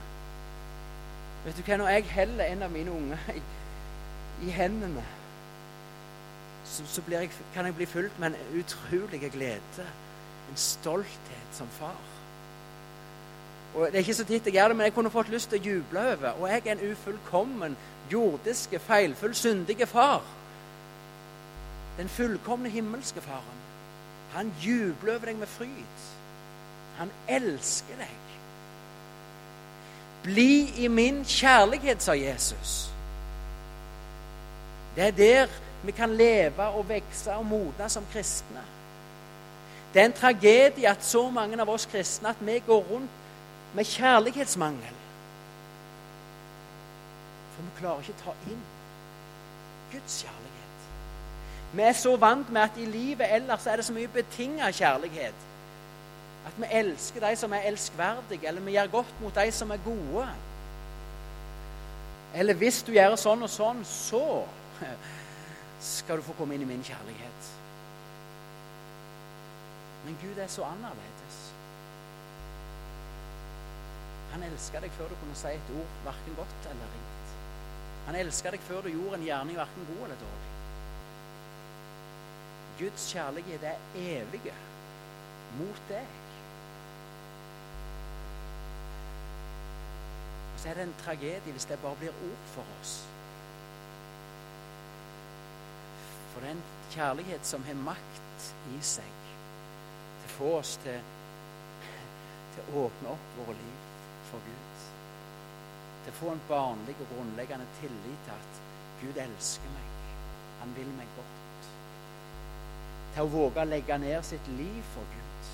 Vet 1.46 1.58
du 1.58 1.62
hva, 1.62 1.78
Når 1.78 1.88
jeg 1.88 2.04
heller 2.04 2.44
en 2.44 2.64
av 2.64 2.72
mine 2.72 2.92
unger 2.92 3.18
i, 3.36 3.42
i 4.48 4.52
hendene, 4.52 5.04
så, 6.66 6.84
så 6.88 7.02
jeg, 7.12 7.30
kan 7.54 7.66
jeg 7.66 7.76
bli 7.76 7.86
fulgt 7.86 8.20
med 8.20 8.28
en 8.28 8.60
utrolig 8.60 9.32
glede. 9.32 9.88
En 10.50 10.56
stolthet 10.56 11.52
som 11.52 11.68
far. 11.68 12.00
Og 13.76 13.86
Det 13.86 13.96
er 13.96 14.06
ikke 14.06 14.14
så 14.14 14.26
titt 14.26 14.46
jeg 14.46 14.54
gjør 14.54 14.68
det, 14.68 14.78
men 14.78 14.84
jeg 14.84 14.94
kunne 14.94 15.12
fått 15.12 15.30
lyst 15.30 15.50
til 15.52 15.60
å 15.60 15.66
juble 15.66 16.08
over. 16.14 16.40
Og 16.40 16.50
jeg 16.50 16.62
er 16.66 16.72
en 16.78 16.92
ufullkommen, 16.92 17.78
jordiske, 18.12 18.80
feilfull, 18.80 19.36
syndige 19.36 19.86
far. 19.86 20.24
Den 21.98 22.10
fullkomne 22.10 22.70
himmelske 22.70 23.22
Faren. 23.22 23.62
Han 24.36 24.54
jubler 24.62 25.16
over 25.16 25.26
deg 25.26 25.40
med 25.40 25.48
fryd. 25.48 26.06
Han 26.98 27.12
elsker 27.28 28.00
deg. 28.00 28.22
Bli 30.24 30.84
i 30.84 30.88
min 30.88 31.24
kjærlighet, 31.26 32.02
sa 32.04 32.16
Jesus. 32.18 32.90
Det 34.96 35.04
er 35.08 35.12
der 35.12 35.48
vi 35.86 35.92
kan 35.92 36.16
leve 36.18 36.66
og 36.66 36.90
vokse 36.90 37.34
og 37.36 37.46
modne 37.46 37.90
som 37.90 38.08
kristne. 38.12 38.64
Det 39.94 40.02
er 40.02 40.06
en 40.06 40.14
tragedie 40.14 40.90
at 40.90 41.04
så 41.06 41.30
mange 41.30 41.62
av 41.62 41.70
oss 41.70 41.86
kristne 41.86 42.30
at 42.30 42.42
vi 42.42 42.60
går 42.68 42.84
rundt 42.90 43.22
med 43.76 43.86
kjærlighetsmangel. 43.86 44.98
For 47.56 47.64
vi 47.64 47.80
klarer 47.80 48.02
ikke 48.04 48.18
å 48.18 48.24
ta 48.24 48.52
inn 48.52 48.66
Guds 49.94 50.20
kjærlighet. 50.24 50.45
Vi 51.76 51.82
er 51.82 51.94
så 51.94 52.16
vant 52.16 52.50
med 52.50 52.62
at 52.62 52.78
i 52.80 52.86
livet 52.86 53.28
ellers 53.36 53.66
er 53.68 53.76
det 53.76 53.86
så 53.86 53.94
mye 53.94 54.08
betinga 54.08 54.72
kjærlighet. 54.72 55.42
At 56.48 56.60
vi 56.62 56.70
elsker 56.72 57.20
de 57.28 57.36
som 57.36 57.54
er 57.54 57.68
elskverdige, 57.68 58.48
eller 58.48 58.62
vi 58.62 58.78
gjør 58.78 58.92
godt 58.94 59.22
mot 59.22 59.36
de 59.36 59.52
som 59.52 59.72
er 59.72 59.82
gode. 59.84 60.28
Eller 62.36 62.54
hvis 62.54 62.84
du 62.84 62.94
gjør 62.96 63.18
sånn 63.20 63.44
og 63.44 63.52
sånn, 63.52 63.84
så 63.88 64.24
skal 65.96 66.22
du 66.22 66.26
få 66.28 66.38
komme 66.40 66.56
inn 66.56 66.64
i 66.64 66.70
min 66.70 66.84
kjærlighet. 66.84 67.52
Men 70.06 70.18
Gud 70.22 70.40
er 70.40 70.48
så 70.52 70.64
annerledes. 70.68 71.38
Han 74.34 74.44
elska 74.48 74.80
deg 74.84 74.92
før 74.96 75.10
du 75.12 75.16
kunne 75.20 75.38
si 75.40 75.52
et 75.56 75.72
ord, 75.76 75.96
verken 76.08 76.36
godt 76.40 76.68
eller 76.72 76.92
ringt. 76.98 77.38
Han 78.06 78.20
elska 78.20 78.52
deg 78.54 78.68
før 78.68 78.84
du 78.86 78.92
gjorde 78.94 79.20
en 79.20 79.26
gjerning 79.28 79.58
verken 79.58 79.88
god 79.92 80.04
eller 80.08 80.20
dårlig. 80.22 80.45
Guds 82.80 83.12
kjærlighet 83.14 83.64
er 83.64 83.78
evige 83.96 84.54
mot 85.60 85.82
deg. 85.90 86.08
Og 90.54 90.60
så 90.60 90.70
er 90.70 90.74
det 90.74 90.88
en 90.88 90.98
tragedie 91.00 91.54
hvis 91.56 91.68
det 91.70 91.80
bare 91.80 91.96
blir 92.02 92.18
ord 92.28 92.50
for 92.52 92.74
oss. 92.82 92.96
For 96.34 96.44
det 96.44 96.50
er 96.50 96.58
en 96.58 96.66
kjærlighet 96.92 97.48
som 97.48 97.64
har 97.64 97.80
makt 97.80 98.50
i 98.76 98.82
seg 98.84 99.22
til 100.20 100.28
å 100.28 100.34
få 100.36 100.52
oss 100.58 100.76
til, 100.84 101.00
til 102.56 102.68
å 102.74 102.84
åpne 102.90 103.14
opp 103.16 103.32
våre 103.40 103.56
liv 103.56 103.88
for 104.34 104.44
Gud. 104.50 104.84
Til 106.04 106.12
å 106.12 106.20
få 106.20 106.34
en 106.34 106.46
barnlig 106.52 106.98
og 107.00 107.08
grunnleggende 107.14 107.72
tillit 107.80 108.28
til 108.28 108.36
at 108.36 108.62
Gud 109.00 109.24
elsker 109.30 109.76
meg. 109.78 109.98
Han 110.60 110.76
vil 110.76 110.92
meg 111.00 111.16
godt 111.16 111.45
til 113.16 113.24
å 113.24 113.32
våge 113.32 113.64
å 113.64 113.70
legge 113.70 113.98
ned 114.02 114.20
sitt 114.28 114.48
liv 114.58 114.82
for 114.92 115.08
Gud. 115.14 115.52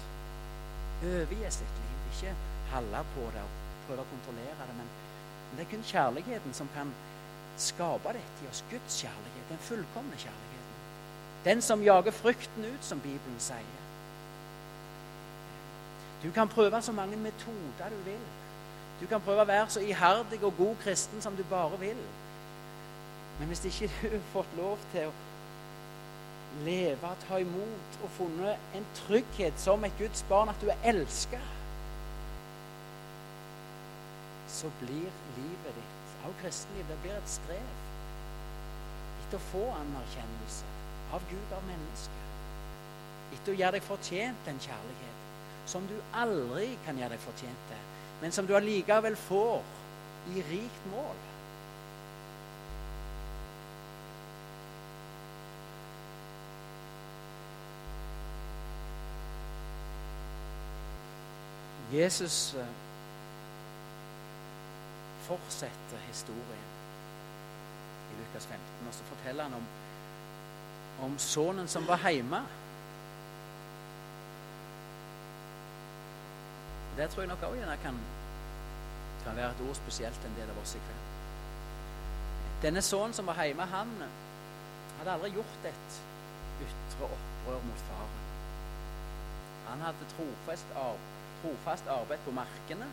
Overgi 1.06 1.52
sitt 1.54 1.78
liv. 1.78 2.00
Ikke 2.12 2.34
holde 2.71 3.04
på 3.13 3.28
det 3.36 3.43
og 3.45 3.60
prøve 3.86 4.06
å 4.06 4.10
kontrollere 4.10 4.67
det. 4.67 4.78
Men, 4.80 4.89
det 5.52 5.65
er 5.65 5.69
kun 5.74 5.86
kjærligheten 5.86 6.56
som 6.58 6.69
kan 6.74 6.93
skape 7.62 8.15
dette 8.17 8.45
i 8.45 8.50
oss. 8.50 8.63
Guds 8.71 8.97
kjærlighet. 9.04 9.45
Den 9.52 9.63
fullkomne 9.67 10.17
kjærligheten. 10.17 10.82
Den 11.45 11.62
som 11.62 11.84
jager 11.84 12.13
frykten 12.13 12.65
ut, 12.65 12.84
som 12.86 13.02
Bibelen 13.02 13.39
sier. 13.41 13.80
Du 16.21 16.30
kan 16.32 16.50
prøve 16.50 16.82
så 16.82 16.91
mange 16.91 17.17
metoder 17.17 17.89
du 17.89 18.02
vil. 18.06 18.26
Du 19.02 19.08
kan 19.10 19.21
prøve 19.21 19.41
å 19.41 19.50
være 19.50 19.69
så 19.74 19.82
iherdig 19.82 20.43
og 20.45 20.58
god 20.58 20.76
kristen 20.84 21.21
som 21.21 21.38
du 21.38 21.43
bare 21.50 21.78
vil. 21.82 21.97
Men 23.39 23.50
hvis 23.50 23.65
ikke 23.65 23.89
du 24.02 24.10
har 24.17 24.28
fått 24.34 24.58
lov 24.58 24.78
til 24.93 25.10
å 25.10 25.13
leve, 26.66 27.16
ta 27.28 27.40
imot 27.42 27.98
og 28.04 28.10
funnet 28.18 28.78
en 28.78 28.88
trygghet 28.96 29.60
som 29.60 29.84
et 29.88 29.98
Guds 30.00 30.24
barn, 30.30 30.52
at 30.52 30.62
du 30.62 30.70
er 30.70 30.90
elska, 30.92 31.40
så 34.52 34.72
blir 34.82 35.08
livet 35.38 35.78
ditt, 35.78 36.18
av 36.28 36.36
kristenliv, 36.42 36.86
det 36.90 37.00
blir 37.02 37.16
et 37.18 37.32
strev 37.32 37.72
etter 39.22 39.40
å 39.40 39.48
få 39.48 39.64
anerkjennelse 39.78 40.68
av 41.16 41.24
Gud, 41.30 41.54
av 41.56 41.64
mennesker. 41.70 42.28
Etter 43.32 43.54
å 43.54 43.60
gjøre 43.62 43.78
deg 43.78 43.88
fortjent 43.88 44.46
den 44.46 44.60
kjærlighet 44.60 45.68
som 45.72 45.86
du 45.88 45.96
aldri 46.18 46.74
kan 46.86 46.98
gjøre 47.00 47.16
deg 47.16 47.24
fortjent 47.24 47.68
til, 47.70 47.84
men 48.22 48.36
som 48.36 48.48
du 48.48 48.54
allikevel 48.58 49.16
får 49.30 49.62
i 50.36 50.44
rikt 50.50 50.88
mål. 50.92 51.22
Jesus 61.91 62.54
eh, 62.54 62.65
fortsetter 65.27 65.97
historien 66.08 66.67
i 68.12 68.13
Lukas 68.19 68.45
15, 68.45 68.88
og 68.88 68.93
så 68.93 69.04
forteller 69.04 69.43
han 69.43 69.54
om, 69.54 69.65
om 71.06 71.19
sønnen 71.19 71.67
som 71.67 71.88
var 71.88 72.10
hjemme. 72.10 72.39
Det 76.97 77.10
tror 77.10 77.21
jeg 77.21 77.30
nok 77.30 77.43
òg 77.43 77.60
kan, 77.84 77.99
kan 79.25 79.36
være 79.36 79.51
et 79.51 79.63
ord 79.67 79.75
spesielt 79.75 80.25
en 80.25 80.36
del 80.39 80.49
av 80.49 80.63
oss 80.63 80.75
i 80.75 80.84
kveld. 80.88 81.08
Denne 82.62 82.82
sønnen 82.82 83.13
som 83.13 83.27
var 83.27 83.43
hjemme, 83.43 83.65
han 83.65 83.95
hadde 84.97 85.12
aldri 85.12 85.34
gjort 85.36 85.65
et 85.65 86.04
ytre 86.62 87.08
opprør 87.10 87.65
mot 87.67 87.89
faren. 87.89 88.21
Han 89.67 89.84
hadde 89.89 90.13
trofast 90.15 90.75
arbeid 90.75 91.21
trofast 91.41 91.88
arbeid 91.91 92.23
på 92.25 92.34
markene. 92.36 92.88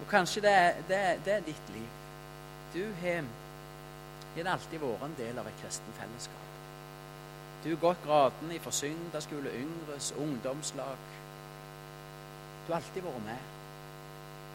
Og 0.00 0.08
kanskje 0.10 0.42
det 0.44 0.52
er, 0.52 0.80
det, 0.88 1.02
det 1.26 1.34
er 1.36 1.46
ditt 1.46 1.74
liv. 1.74 1.90
Du 2.74 2.82
har 3.00 4.50
alltid 4.56 4.80
vært 4.82 5.06
en 5.06 5.18
del 5.18 5.38
av 5.38 5.46
et 5.46 5.60
kristen 5.62 5.98
fellesskap. 5.98 6.50
Du 7.64 7.70
har 7.70 7.80
gått 7.80 8.02
gradene 8.04 8.58
fra 8.60 8.72
søndagsskole, 8.74 9.52
yngres, 9.62 10.10
ungdomslag. 10.20 11.04
Du 12.66 12.72
har 12.72 12.80
alltid 12.80 13.06
vært 13.06 13.24
med. 13.24 13.52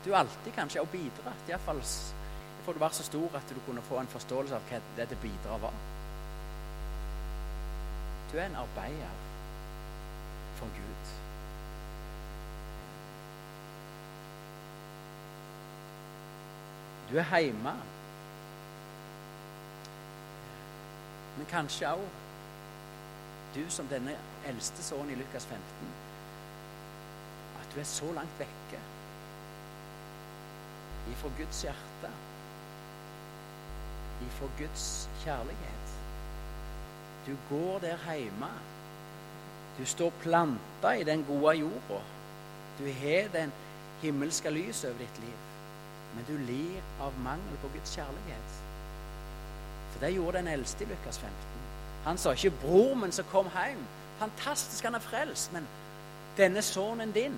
Du 0.04 0.12
har 0.12 0.24
alltid 0.26 0.54
kanskje 0.56 0.84
også 0.84 0.98
bidratt. 0.98 1.48
Iallfall 1.50 1.82
for 2.66 2.74
du 2.74 2.80
var 2.80 2.90
så 2.94 3.04
stor 3.04 3.36
at 3.36 3.50
du 3.50 3.60
kunne 3.66 3.82
få 3.82 3.98
en 3.98 4.12
forståelse 4.12 4.56
av 4.56 4.68
hva 4.70 4.78
dette 4.98 5.16
det 5.16 5.22
bidrar 5.24 5.62
var. 5.64 5.74
Du 8.30 8.38
er 8.38 8.46
en 8.46 8.60
arbeider 8.62 9.16
for 10.60 10.70
Gud. 10.76 11.14
Du 17.12 17.18
er 17.18 17.40
hjemme. 17.40 17.74
Men 21.38 21.48
kanskje 21.50 21.90
òg 21.90 22.08
du 23.56 23.64
som 23.74 23.88
denne 23.90 24.14
eldste 24.46 24.84
sønnen 24.86 25.10
i 25.14 25.18
Lukas 25.18 25.46
15 25.50 25.64
at 27.60 27.72
du 27.74 27.80
er 27.80 27.88
så 27.90 28.12
langt 28.14 28.40
vekke 28.40 28.82
ifra 31.10 31.32
Guds 31.38 31.62
hjerte, 31.66 32.12
ifra 34.28 34.50
Guds 34.60 35.10
kjærlighet. 35.24 35.96
Du 37.26 37.34
går 37.50 37.80
der 37.80 38.14
hjemme. 38.14 38.52
Du 39.80 39.86
står 39.86 40.14
planta 40.22 40.92
i 40.92 41.04
den 41.04 41.26
gode 41.26 41.56
jorda. 41.58 42.02
Du 42.80 42.86
har 43.02 43.34
den 43.34 43.54
himmelske 44.02 44.50
lys 44.50 44.84
over 44.84 44.98
ditt 44.98 45.24
liv 45.26 45.49
men 46.16 46.26
du 46.28 46.38
lir 46.38 46.82
av 47.02 47.14
mangel 47.24 47.58
på 47.62 47.70
Guds 47.74 47.96
kjærlighet. 47.96 48.60
For 49.92 50.06
det 50.06 50.14
gjorde 50.16 50.38
den 50.38 50.48
eldste 50.48 50.84
i 50.84 50.88
Lukas 50.88 51.20
15. 51.20 51.34
Han 52.06 52.18
sa 52.18 52.32
ikke 52.32 52.50
'bror 52.50 52.96
min 52.96 53.12
som 53.12 53.26
kom 53.32 53.48
hjem'. 53.48 53.86
Fantastisk, 54.20 54.84
han 54.84 54.96
er 54.96 55.00
frelst, 55.00 55.54
men 55.54 55.68
denne 56.38 56.62
sønnen 56.62 57.12
din 57.12 57.38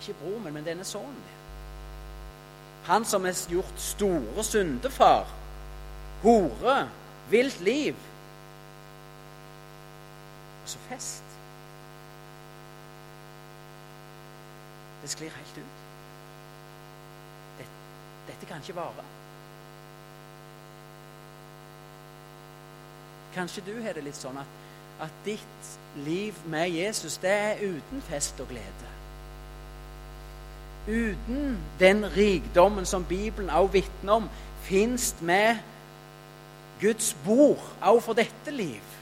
Ikke 0.00 0.18
bror 0.18 0.38
min, 0.38 0.54
men 0.54 0.64
denne 0.64 0.84
sønnen 0.84 1.14
din. 1.14 1.40
Han 2.84 3.04
som 3.04 3.26
er 3.26 3.46
gjort 3.50 3.74
store 3.76 4.44
syndefar, 4.44 5.28
hore, 6.22 6.88
vilt 7.30 7.60
liv. 7.60 7.94
Og 10.62 10.68
så 10.68 10.78
fest. 10.78 11.22
Det 15.02 15.10
sklir 15.10 15.30
helt 15.30 15.58
ut. 15.58 15.79
Dette 18.28 18.46
kan 18.46 18.62
ikke 18.62 18.76
vare. 18.76 19.06
Kanskje 23.34 23.62
du 23.66 23.74
har 23.82 23.94
det 23.94 24.04
litt 24.04 24.18
sånn 24.18 24.40
at, 24.40 24.54
at 25.06 25.24
ditt 25.24 25.74
liv 26.04 26.36
med 26.50 26.70
Jesus, 26.74 27.18
det 27.22 27.30
er 27.30 27.62
uten 27.62 28.02
fest 28.08 28.40
og 28.42 28.50
glede. 28.50 28.94
Uten 30.90 31.58
den 31.78 32.04
rikdommen 32.16 32.86
som 32.88 33.04
Bibelen 33.04 33.50
også 33.50 33.72
vitner 33.76 34.22
om, 34.22 34.30
fins 34.66 35.12
med 35.20 35.60
Guds 36.80 37.12
bord 37.24 37.62
også 37.80 38.06
for 38.06 38.18
dette 38.18 38.54
liv. 38.54 38.96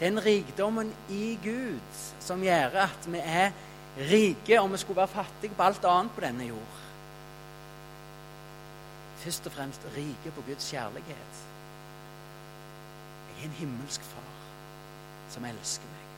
Den 0.00 0.18
rikdommen 0.22 0.92
i 1.10 1.38
Gud 1.42 1.98
som 2.20 2.42
gjør 2.42 2.78
at 2.84 3.08
vi 3.08 3.20
er 3.22 3.50
rike, 4.10 4.60
og 4.60 4.72
vi 4.72 4.80
skulle 4.80 5.02
være 5.02 5.16
fattige 5.16 5.56
på 5.56 5.66
alt 5.66 5.84
annet 5.84 6.14
på 6.14 6.24
denne 6.24 6.48
jord 6.48 6.81
først 9.22 9.46
og 9.46 9.52
fremst 9.52 9.86
rike 9.96 10.30
på 10.34 10.42
Guds 10.46 10.70
kjærlighet. 10.70 11.42
Jeg 13.28 13.40
er 13.40 13.44
en 13.44 13.50
himmelsk 13.50 14.00
far 14.00 14.32
som 15.30 15.44
elsker 15.44 15.86
meg. 15.94 16.08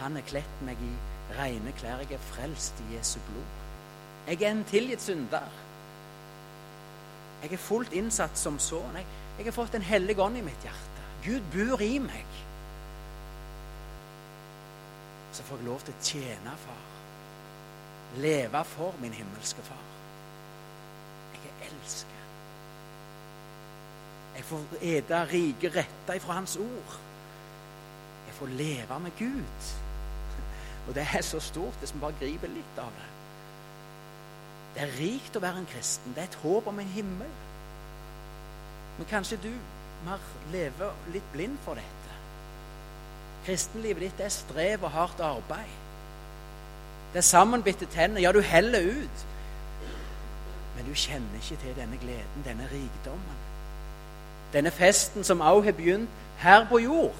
Han 0.00 0.18
har 0.18 0.26
kledd 0.28 0.64
meg 0.66 0.80
i 0.84 0.90
rene 1.38 1.72
klær. 1.78 2.02
Jeg 2.04 2.18
er 2.18 2.26
frelst 2.28 2.80
i 2.84 2.96
Jesu 2.96 3.18
blod. 3.30 3.54
Jeg 4.26 4.42
er 4.42 4.50
en 4.50 4.64
tilgitt 4.68 5.02
synder. 5.02 5.48
Jeg 7.42 7.52
er 7.52 7.60
fullt 7.60 7.92
innsatt 7.92 8.38
som 8.38 8.58
sønn. 8.58 9.00
Jeg, 9.00 9.06
jeg 9.38 9.48
har 9.48 9.56
fått 9.56 9.78
en 9.78 9.86
hellig 9.86 10.18
ånd 10.20 10.36
i 10.40 10.44
mitt 10.44 10.66
hjerte. 10.66 11.08
Gud 11.24 11.48
bor 11.54 11.80
i 11.82 11.98
meg. 12.04 12.36
Så 15.32 15.42
får 15.42 15.60
jeg 15.60 15.68
lov 15.70 15.82
til 15.88 15.96
å 15.96 16.04
tjene 16.10 16.56
far. 16.66 16.86
Leve 18.20 18.64
for 18.76 19.02
min 19.02 19.16
himmelske 19.16 19.64
far 19.66 19.93
elsker. 21.68 22.20
Jeg 24.34 24.44
får 24.44 24.78
ete 24.82 25.24
rike 25.30 25.70
retter 25.76 26.20
fra 26.20 26.38
Hans 26.40 26.56
ord. 26.56 26.96
Jeg 28.26 28.34
får 28.38 28.46
leve 28.46 29.00
med 29.00 29.18
Gud. 29.18 29.74
Og 30.88 30.94
det 30.94 31.06
er 31.14 31.22
så 31.22 31.40
stort 31.40 31.78
hvis 31.80 31.94
vi 31.94 32.00
bare 32.02 32.18
griper 32.20 32.50
litt 32.52 32.78
av 32.78 32.90
det. 32.98 33.10
Det 34.74 34.82
er 34.82 34.96
rikt 34.98 35.36
å 35.38 35.42
være 35.42 35.62
en 35.62 35.70
kristen. 35.70 36.14
Det 36.16 36.24
er 36.24 36.32
et 36.32 36.40
håp 36.42 36.66
om 36.66 36.80
en 36.82 36.94
himmel. 36.96 37.30
Men 38.98 39.10
kanskje 39.10 39.38
du 39.42 39.52
mer 40.04 40.22
lever 40.52 41.12
litt 41.14 41.30
blind 41.32 41.56
for 41.64 41.78
dette. 41.78 42.18
Kristenlivet 43.46 44.08
ditt 44.08 44.24
er 44.24 44.32
strev 44.34 44.84
og 44.84 44.92
hardt 44.94 45.22
arbeid. 45.22 45.80
Det 47.12 47.20
er 47.22 47.28
sammenbitte 47.28 47.86
tenner. 47.94 48.20
Ja, 48.20 48.32
du 48.32 48.40
heller 48.42 48.90
ut. 48.98 49.24
Men 50.84 50.92
du 50.92 50.96
kjenner 51.00 51.34
ikke 51.34 51.56
til 51.62 51.76
denne 51.76 51.96
gleden, 51.96 52.44
denne 52.44 52.68
rikdommen. 52.72 53.36
Denne 54.52 54.70
festen 54.70 55.24
som 55.24 55.40
også 55.40 55.62
har 55.62 55.72
begynt 55.72 56.08
her 56.38 56.68
på 56.68 56.78
jord. 56.78 57.14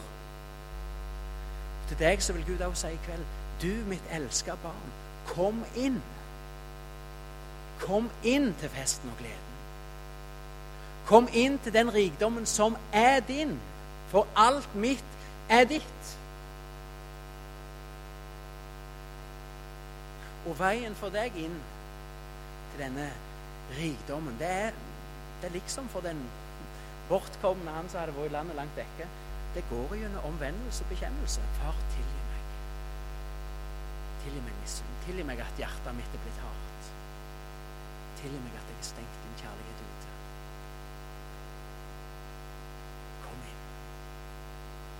Til 1.89 1.99
deg 1.99 2.23
så 2.23 2.33
vil 2.33 2.45
Gud 2.45 2.61
også 2.61 2.87
si 2.87 2.93
i 2.93 2.99
kveld 3.07 3.25
Du, 3.62 3.89
mitt 3.89 4.03
elska 4.12 4.55
barn, 4.62 4.93
kom 5.27 5.65
inn. 5.77 6.03
Kom 7.81 8.11
inn 8.23 8.55
til 8.61 8.69
festen 8.69 9.09
og 9.09 9.17
gleden. 9.19 9.57
Kom 11.07 11.29
inn 11.33 11.59
til 11.59 11.73
den 11.73 11.95
rikdommen 11.95 12.47
som 12.47 12.77
er 12.93 13.21
din, 13.21 13.61
for 14.09 14.27
alt 14.37 14.75
mitt 14.75 15.05
er 15.49 15.65
ditt. 15.65 16.17
Og 20.47 20.59
veien 20.59 20.95
for 20.95 21.09
deg 21.09 21.33
inn 21.37 21.62
til 22.73 22.85
denne 22.85 23.12
rikdommen. 23.73 24.37
Det 24.39 24.51
er, 24.51 24.73
det 25.41 25.49
er 25.49 25.55
liksom 25.59 25.89
for 25.89 26.01
den 26.01 26.21
bortkomne, 27.09 27.71
han 27.71 27.89
som 27.89 28.01
hadde 28.01 28.17
vært 28.17 28.31
i 28.31 28.35
landet 28.35 28.57
langt 28.59 28.77
vekke. 28.79 29.09
Det 29.55 29.65
går 29.71 29.97
gjennom 30.01 30.25
omvendelse 30.33 30.85
og 30.85 30.91
bekjennelse. 30.91 31.45
Far, 31.61 31.77
tilgi 31.95 32.23
meg. 32.31 32.49
Tilgi 34.25 34.43
meg 34.47 34.57
misunn. 34.62 34.97
Tilgi 35.07 35.27
meg 35.29 35.43
at 35.45 35.61
hjertet 35.62 35.99
mitt 35.99 36.17
er 36.17 36.25
blitt 36.25 36.41
hardt. 36.43 36.91
Tilgi 38.23 38.41
meg 38.41 38.59
at 38.59 38.73
jeg 38.73 38.81
har 38.81 38.89
stengt 38.91 39.21
din 39.27 39.39
kjærlighet 39.45 39.85
ute. 39.85 40.17
Kom 43.27 43.47
inn. 43.53 43.62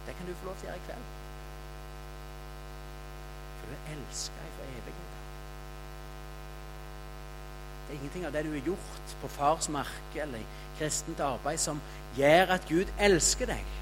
Det 0.07 0.17
kan 0.21 0.31
du 0.31 0.37
få 0.39 0.51
lov 0.53 0.57
til 0.61 0.69
å 0.69 0.73
gjøre 0.73 0.83
i 0.85 0.89
kveld. 0.91 1.12
For 3.59 3.73
du 3.73 3.77
er 3.81 3.93
elska 3.97 4.49
fra 4.59 4.71
evigheten. 4.71 5.24
Ingenting 7.95 8.27
av 8.27 8.35
det 8.35 8.43
du 8.47 8.51
har 8.51 8.67
gjort 8.73 9.15
på 9.23 9.31
fars 9.37 9.69
marke 9.71 10.23
eller 10.23 10.43
i 10.43 10.47
kristent 10.79 11.21
arbeid, 11.23 11.61
som 11.63 11.81
gjør 12.19 12.55
at 12.57 12.67
Gud 12.69 12.91
elsker 12.99 13.51
deg. 13.51 13.73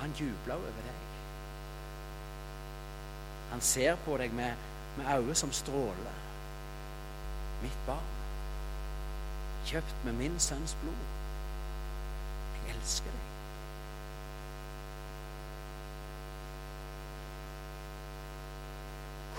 Han 0.00 0.12
jubler 0.18 0.54
over 0.54 0.82
deg. 0.84 0.96
Han 3.50 3.60
ser 3.64 3.96
på 4.04 4.18
deg 4.20 4.34
med, 4.36 4.52
med 4.98 5.08
øyne 5.16 5.34
som 5.34 5.52
stråler. 5.52 6.18
Mitt 7.62 7.78
barn, 7.86 8.12
kjøpt 9.66 10.04
med 10.04 10.18
min 10.20 10.36
sønns 10.40 10.76
blod. 10.82 11.08
Jeg 12.58 12.76
elsker 12.76 13.16
deg. 13.16 13.35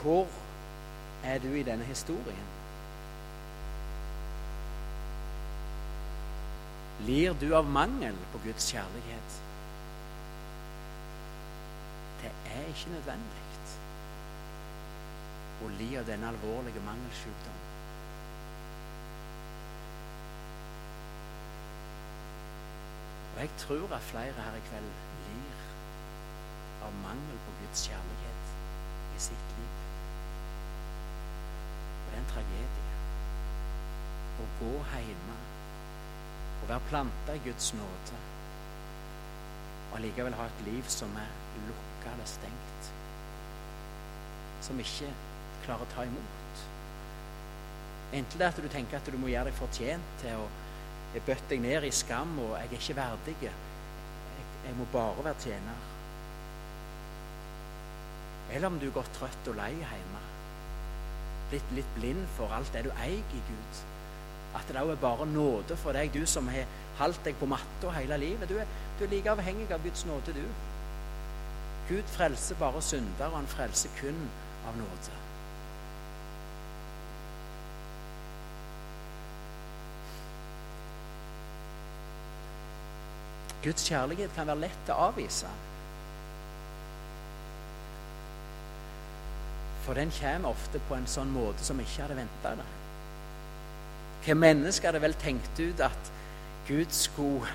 Hvor 0.08 0.28
er 1.24 1.40
du 1.40 1.48
i 1.48 1.64
denne 1.64 1.84
historien? 1.84 2.46
Lir 7.00 7.34
du 7.42 7.50
av 7.56 7.68
mangel 7.68 8.16
på 8.32 8.40
Guds 8.46 8.70
kjærlighet? 8.72 9.36
Det 12.22 12.32
er 12.54 12.70
ikke 12.72 12.94
nødvendig 12.94 13.44
å 15.66 15.72
li 15.80 15.90
av 16.00 16.08
denne 16.08 16.30
alvorlige 16.32 16.84
mangelsykdommen. 16.86 17.66
Og 23.34 23.42
jeg 23.44 23.52
tror 23.66 23.98
at 24.00 24.08
flere 24.14 24.48
her 24.48 24.62
i 24.62 24.64
kveld 24.70 25.04
lir 25.26 25.68
av 26.88 26.96
mangel 27.04 27.44
på 27.50 27.58
Guds 27.60 27.86
kjærlighet 27.90 28.56
i 29.18 29.26
sitt 29.28 29.54
liv. 29.60 29.87
En 32.18 32.32
tragedie 32.32 32.86
å 34.38 34.48
gå 34.60 34.74
hjemme 34.94 35.38
og 36.62 36.66
være 36.70 36.90
planta 36.90 37.38
i 37.38 37.44
Guds 37.46 37.72
nåde 37.78 38.20
og 39.88 39.98
allikevel 39.98 40.36
ha 40.38 40.46
et 40.50 40.64
liv 40.68 40.90
som 40.92 41.14
er 41.18 41.30
lukka 41.68 42.12
eller 42.12 42.28
stengt. 42.30 42.90
Som 44.66 44.82
ikke 44.84 45.10
klarer 45.64 45.86
å 45.86 45.92
ta 45.94 46.06
imot. 46.06 46.64
Enten 48.18 48.40
det 48.40 48.46
er 48.46 48.52
at 48.52 48.60
du 48.64 48.70
tenker 48.72 49.00
at 49.00 49.08
du 49.12 49.18
må 49.20 49.32
gjøre 49.32 49.50
deg 49.50 49.60
fortjent 49.60 50.18
til 50.22 50.44
å 50.44 50.48
jeg 51.14 51.24
bøtte 51.26 51.50
deg 51.50 51.62
ned 51.64 51.86
i 51.88 51.92
skam, 51.96 52.34
og 52.44 52.52
jeg 52.60 52.68
er 52.68 52.74
ikke 52.78 52.96
verdig. 52.98 53.36
Jeg, 53.42 53.54
jeg 54.68 54.76
må 54.78 54.88
bare 54.92 55.24
være 55.24 55.40
tjener. 55.46 55.86
Eller 58.52 58.68
om 58.68 58.80
du 58.80 58.90
er 58.90 58.96
gått 58.96 59.14
trøtt 59.16 59.50
og 59.52 59.58
lei 59.58 59.72
hjemme. 59.80 60.24
Blitt 61.52 61.76
litt 61.76 61.94
blind 61.96 62.26
for 62.38 62.52
alt 62.56 62.74
det 62.76 62.86
du 62.88 62.92
eier 62.96 63.22
i 63.22 63.44
Gud. 63.50 63.84
At 64.58 64.68
det 64.68 64.82
òg 64.82 64.96
er 64.96 65.02
bare 65.02 65.28
nåde 65.30 65.78
for 65.80 65.96
deg, 65.96 66.12
du 66.14 66.26
som 66.28 66.48
har 66.52 66.68
holdt 66.98 67.24
deg 67.28 67.38
på 67.40 67.50
matta 67.50 67.94
hele 67.96 68.18
livet. 68.20 68.50
Du 68.50 68.58
er, 68.58 68.68
du 69.00 69.06
er 69.06 69.14
like 69.14 69.32
avhengig 69.32 69.70
av 69.72 69.84
Guds 69.86 70.06
nåde, 70.10 70.36
du. 70.36 70.44
Gud 71.88 72.12
frelser 72.12 72.60
bare 72.60 72.82
syndere, 72.82 73.30
og 73.32 73.40
han 73.40 73.48
frelser 73.48 73.94
kun 74.02 74.28
av 74.68 74.76
nåde. 74.80 75.16
Guds 83.64 83.88
kjærlighet 83.88 84.36
kan 84.36 84.48
være 84.48 84.68
lett 84.68 84.92
å 84.94 85.00
avvise. 85.10 85.50
For 89.88 89.96
den 89.96 90.12
kommer 90.12 90.52
ofte 90.52 90.82
på 90.90 90.98
en 90.98 91.08
sånn 91.08 91.30
måte 91.32 91.64
som 91.64 91.80
vi 91.80 91.86
ikke 91.88 92.04
hadde 92.04 92.18
venta 92.18 92.50
det. 92.60 92.66
Hva 94.26 94.36
menneske 94.36 94.90
hadde 94.90 95.00
vel 95.00 95.16
tenkt 95.22 95.62
ut 95.62 95.80
at 95.86 96.10
Gud 96.68 96.92
skulle 96.92 97.48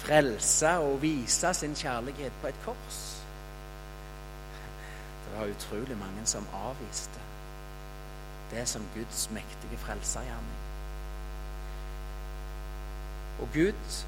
frelse 0.00 0.72
og 0.82 0.98
vise 1.04 1.52
sin 1.54 1.78
kjærlighet 1.78 2.42
på 2.42 2.50
et 2.50 2.58
kors? 2.64 2.98
Det 5.22 5.36
var 5.36 5.54
utrolig 5.54 5.98
mange 6.00 6.26
som 6.26 6.50
avviste 6.66 7.22
det 8.50 8.66
som 8.66 8.82
Guds 8.94 9.28
mektige 9.30 9.78
frelsergjerning. 9.86 10.60
Og 13.40 13.48
Gud 13.54 14.04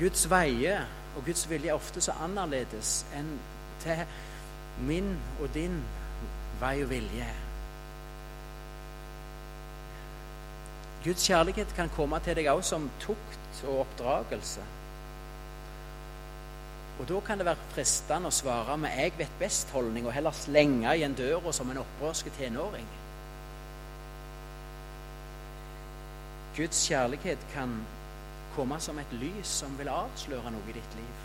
Guds 0.00 0.30
veier 0.30 0.88
og 1.16 1.24
Guds 1.26 1.44
vilje 1.50 1.68
er 1.68 1.76
ofte 1.76 2.00
så 2.00 2.16
annerledes 2.24 3.02
enn 3.16 3.34
til 3.82 4.04
min 4.88 5.16
og 5.40 5.50
din 5.54 5.82
vei 6.60 6.82
og 6.84 6.90
vilje. 6.90 7.28
Guds 11.04 11.24
kjærlighet 11.24 11.72
kan 11.76 11.88
komme 11.96 12.20
til 12.20 12.36
deg 12.36 12.50
også 12.52 12.76
som 12.76 12.90
tukt 13.00 13.64
og 13.64 13.86
oppdragelse. 13.86 14.64
Og 17.00 17.08
Da 17.08 17.20
kan 17.24 17.38
det 17.38 17.46
være 17.46 17.68
fristende 17.72 18.28
å 18.28 18.30
svare 18.30 18.76
med 18.76 18.90
'jeg 18.90 19.12
vet 19.18 19.38
best'-holdning 19.40 20.06
og 20.06 20.12
heller 20.12 20.30
slenge 20.30 20.94
igjen 20.94 21.14
døra 21.14 21.52
som 21.52 21.70
en 21.70 21.78
opprørsk 21.78 22.26
tenåring. 22.38 22.86
Guds 26.56 26.88
kjærlighet 26.88 27.38
kan 27.54 27.86
komme 28.56 28.80
som 28.80 28.98
et 28.98 29.12
lys 29.12 29.46
som 29.46 29.78
vil 29.78 29.88
avsløre 29.88 30.50
noe 30.50 30.68
i 30.68 30.72
ditt 30.72 30.96
liv. 30.96 31.16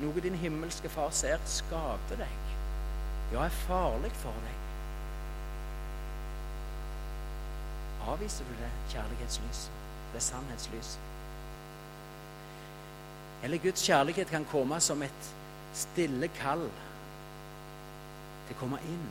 Noe 0.00 0.20
din 0.20 0.34
himmelske 0.34 0.88
far 0.88 1.10
ser 1.10 1.38
skader 1.44 2.16
deg, 2.16 2.47
ja, 3.32 3.44
er 3.44 3.58
farlig 3.66 4.12
for 4.22 4.44
deg. 4.46 4.56
Avviser 8.08 8.44
du 8.48 8.54
det 8.56 8.70
kjærlighetslys, 8.92 9.70
det 10.14 10.22
sannhetslys? 10.24 10.98
Eller 13.42 13.58
Guds 13.62 13.84
kjærlighet 13.86 14.30
kan 14.30 14.44
komme 14.44 14.80
som 14.80 15.02
et 15.02 15.32
stille 15.76 16.30
kall 16.40 16.64
til 18.48 18.56
å 18.56 18.60
komme 18.60 18.80
inn, 18.88 19.04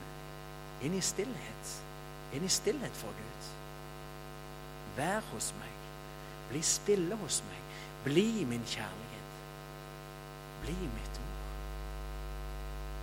inn 0.84 0.98
i 0.98 1.04
stillhet. 1.04 1.76
Inn 2.36 2.44
i 2.44 2.52
stillhet 2.52 2.98
for 2.98 3.14
Gud. 3.16 3.52
Vær 4.98 5.22
hos 5.32 5.54
meg. 5.62 5.78
Bli 6.50 6.64
stille 6.66 7.16
hos 7.22 7.40
meg. 7.48 7.78
Bli 8.08 8.46
min 8.50 8.66
kjærlighet. 8.68 9.38
Bli 10.66 10.76
mitt. 10.96 11.17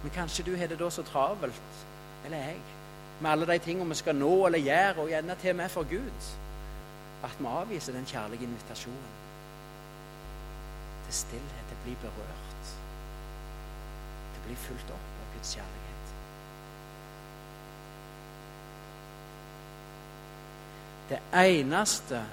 Men 0.04 0.12
kanskje 0.12 0.44
du 0.44 0.56
har 0.60 0.68
det 0.68 0.76
da 0.78 0.90
så 0.92 1.02
travelt, 1.02 1.84
eller 2.24 2.36
jeg, 2.36 2.56
med 3.20 3.30
alle 3.30 3.46
de 3.46 3.58
tingene 3.64 3.88
vi 3.88 3.96
skal 3.96 4.18
nå 4.18 4.32
eller 4.46 4.60
gjøre, 4.60 5.00
og 5.00 5.08
gjerne 5.08 5.36
til 5.40 5.54
og 5.54 5.56
med 5.56 5.72
for 5.72 5.88
Gud, 5.88 6.26
at 7.24 7.38
vi 7.38 7.46
avviser 7.48 7.96
den 7.96 8.04
kjærlige 8.04 8.44
invitasjonen 8.44 9.16
til 11.06 11.16
stillhet, 11.22 11.64
til 11.70 11.80
å 11.80 11.82
bli 11.86 11.96
berørt, 12.04 12.68
til 14.28 14.42
å 14.42 14.46
bli 14.50 14.60
fulgt 14.66 14.92
opp 14.92 15.10
av 15.24 15.34
Guds 15.38 15.56
kjærlighet. 15.56 16.14
Det 21.08 21.20
eneste 21.46 22.26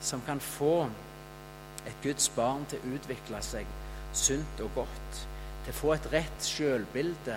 som 0.00 0.22
kan 0.26 0.40
få 0.40 0.84
et 1.86 2.02
Guds 2.06 2.28
barn 2.38 2.70
til 2.70 2.78
å 2.86 2.98
utvikle 3.00 3.42
seg 3.42 3.66
sunt 4.14 4.62
og 4.62 4.78
godt, 4.78 5.26
til 5.66 5.74
å 5.74 5.78
få 5.80 5.94
et 5.96 6.04
rett 6.12 6.44
sjølbilde 6.46 7.36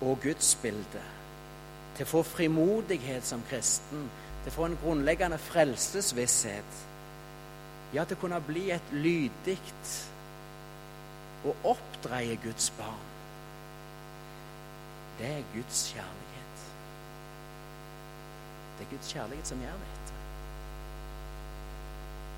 og 0.00 0.22
gudsbilde, 0.24 1.02
til 1.96 2.06
å 2.06 2.08
få 2.08 2.22
frimodighet 2.24 3.26
som 3.28 3.42
kristen, 3.50 4.06
til 4.40 4.48
å 4.48 4.54
få 4.54 4.68
en 4.70 4.78
grunnleggende 4.80 5.36
frelsesvisshet, 5.44 6.78
ja, 7.92 8.06
til 8.06 8.16
å 8.16 8.22
kunne 8.22 8.40
bli 8.46 8.70
et 8.72 8.94
lydig 8.96 9.58
og 11.44 11.68
oppdreie 11.74 12.40
Guds 12.40 12.72
barn. 12.78 13.06
Det 15.20 15.28
er 15.28 15.46
Guds 15.52 15.84
kjærlighet. 15.92 16.66
Det 18.78 18.86
er 18.86 18.92
Guds 18.94 19.12
kjærlighet 19.12 19.52
som 19.52 19.60
gjør 19.60 19.80
dette. 19.84 20.18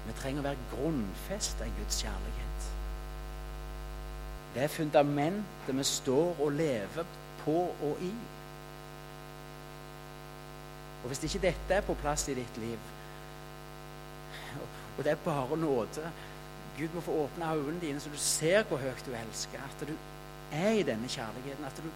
Vi 0.07 0.19
trenger 0.19 0.43
å 0.43 0.49
være 0.51 0.71
grunnfesta 0.73 1.69
i 1.69 1.75
Guds 1.79 2.03
kjærlighet. 2.03 2.73
Det 4.55 4.63
er 4.63 4.69
fundamentet 4.69 5.77
vi 5.77 5.85
står 5.85 6.37
og 6.41 6.53
lever 6.53 7.05
på 7.45 7.59
og 7.83 7.97
i. 8.01 8.13
Og 11.03 11.07
Hvis 11.07 11.25
ikke 11.25 11.47
dette 11.47 11.75
er 11.75 11.81
på 11.81 11.95
plass 11.95 12.29
i 12.29 12.35
ditt 12.35 12.59
liv, 12.59 12.79
og 14.99 15.05
det 15.05 15.13
er 15.13 15.25
bare 15.25 15.57
nåde 15.57 16.13
Gud 16.79 16.89
må 16.95 17.01
få 17.01 17.13
åpne 17.25 17.53
øynene 17.55 17.81
dine 17.81 18.01
så 18.01 18.11
du 18.11 18.17
ser 18.17 18.63
hvor 18.63 18.77
høyt 18.81 19.05
du 19.07 19.13
elsker, 19.13 19.61
at 19.61 19.89
du 19.89 19.93
er 20.53 20.71
i 20.71 20.83
denne 20.83 21.09
kjærligheten, 21.09 21.65
at 21.65 21.77
du 21.77 21.89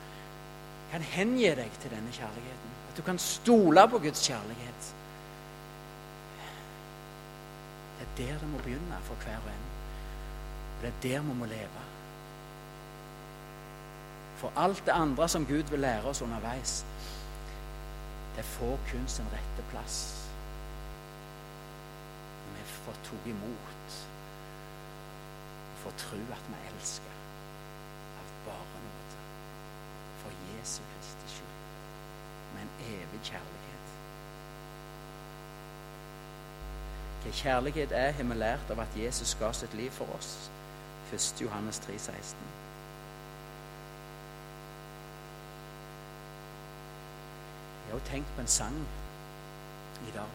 kan 0.91 1.03
hengi 1.03 1.49
deg 1.49 1.79
til 1.81 1.91
denne 1.91 2.13
kjærligheten, 2.13 2.75
at 2.91 2.97
du 2.97 3.03
kan 3.03 3.19
stole 3.19 3.89
på 3.89 3.99
Guds 3.99 4.27
kjærlighet. 4.29 4.93
Det 7.99 8.07
er 8.07 8.33
der 8.33 8.39
det 8.39 8.49
må 8.49 8.59
begynne 8.59 9.01
for 9.03 9.15
hver 9.25 9.37
og 9.37 9.53
en. 9.53 9.67
Det 10.83 10.89
er 10.89 11.03
der 11.03 11.21
vi 11.21 11.35
må 11.35 11.45
leve. 11.45 11.96
For 14.37 14.53
alt 14.57 14.83
det 14.87 14.93
andre 14.93 15.29
som 15.29 15.47
Gud 15.47 15.63
vil 15.63 15.81
lære 15.81 16.05
oss 16.05 16.23
underveis, 16.23 16.85
det 18.37 18.45
får 18.45 18.79
kun 18.91 19.09
sin 19.09 19.25
rette 19.33 19.65
plass. 19.71 20.29
Vi 22.57 22.63
får 22.65 22.99
tatt 23.05 23.27
imot, 23.27 23.97
får 25.83 25.97
tro 25.99 26.21
at 26.33 26.49
vi 26.49 26.61
elsker 26.73 27.17
av 28.21 28.33
bare 28.47 28.83
nåde. 28.85 29.23
For 30.21 30.31
Jesu 30.51 30.83
Kristi 30.83 31.29
skyld. 31.37 31.57
Med 32.55 32.63
en 32.63 32.71
evig 32.93 33.21
kjærlighet. 33.23 33.97
Hva 37.23 37.33
kjærlighet 37.33 37.93
er, 37.93 38.13
har 38.13 38.25
vi 38.25 38.35
lært 38.35 38.71
av 38.71 38.81
at 38.81 38.97
Jesus 38.97 39.35
ga 39.41 39.53
sitt 39.53 39.75
liv 39.75 39.91
for 39.91 40.07
oss. 40.19 40.51
1. 41.13 41.41
Johannes 41.41 41.79
3, 41.79 41.99
16. 41.99 42.37
Jeg 47.87 47.95
har 47.95 47.96
tenkt 48.07 48.35
på 48.35 48.41
en 48.41 48.47
sang 48.47 48.77
i 50.09 50.11
dag. 50.15 50.35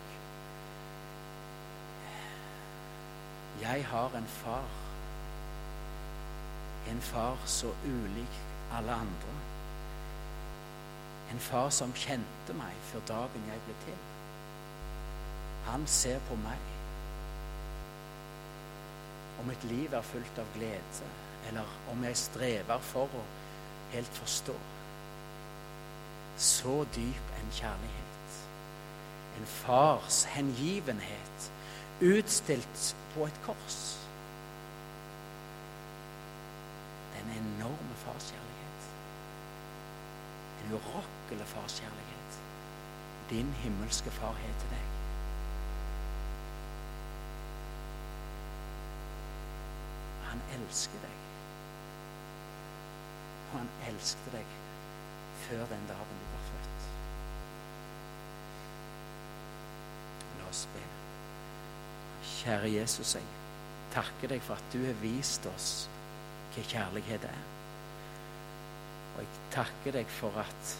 Jeg 3.61 3.85
har 3.85 4.17
en 4.17 4.27
far. 4.27 4.63
En 6.89 7.01
far 7.01 7.37
så 7.45 7.67
ulik 7.85 8.39
alle 8.73 8.91
andre. 8.91 9.35
En 11.31 11.39
far 11.39 11.69
som 11.69 11.93
kjente 11.93 12.53
meg 12.57 12.75
før 12.91 13.05
dagen 13.07 13.47
jeg 13.47 13.63
ble 13.65 13.75
til. 13.85 13.99
Han 15.65 15.87
ser 15.87 16.19
på 16.27 16.35
meg. 16.35 16.67
Om 19.39 19.47
mitt 19.47 19.63
liv 19.63 19.93
er 19.93 20.01
fullt 20.01 20.41
av 20.41 20.49
glede, 20.57 21.07
eller 21.47 21.77
om 21.91 22.03
jeg 22.03 22.17
strever 22.17 22.83
for 22.91 23.13
å 23.15 23.23
helt 23.93 24.19
forstå. 24.23 24.55
Så 26.41 26.85
dyp 26.95 27.27
en 27.39 27.51
kjærlighet. 27.51 28.45
En 29.39 29.45
fars 29.45 30.23
hengivenhet 30.23 31.51
utstilt 32.01 32.95
på 33.13 33.25
et 33.25 33.39
kors. 33.45 34.07
Den 37.13 37.29
enorme 37.29 37.95
farskjærlighet. 37.95 38.89
En 40.63 40.73
urokkelig 40.73 41.45
farskjærlighet. 41.45 42.39
Din 43.29 43.53
himmelske 43.53 44.11
far 44.11 44.33
heter 44.33 44.69
deg. 44.69 44.89
Han 50.23 50.41
elsker 50.57 50.99
deg. 51.05 51.21
Og 53.51 53.59
han 53.59 53.69
elsket 53.93 54.33
deg 54.39 54.70
før 55.47 55.65
den 55.71 55.87
dagen 55.89 56.19
du 56.21 56.25
var 56.33 56.43
født. 56.49 56.89
La 60.39 60.49
oss 60.49 60.65
be. 60.73 60.83
Kjære 62.31 62.73
Jesus, 62.73 63.15
jeg 63.15 63.25
takker 63.93 64.31
deg 64.35 64.43
for 64.45 64.59
at 64.59 64.73
du 64.73 64.85
har 64.85 65.01
vist 65.01 65.45
oss 65.51 65.71
hva 66.51 66.63
kjærlighet 66.67 67.27
er. 67.27 67.43
Og 69.15 69.21
jeg 69.23 69.43
takker 69.53 69.99
deg 69.99 70.15
for 70.19 70.39
at 70.41 70.75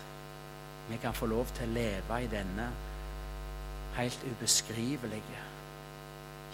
vi 0.89 0.97
kan 1.01 1.15
få 1.15 1.29
lov 1.31 1.51
til 1.55 1.69
å 1.69 1.75
leve 1.75 2.19
i 2.23 2.29
denne 2.31 2.67
helt 3.95 4.25
ubeskrivelige 4.27 5.45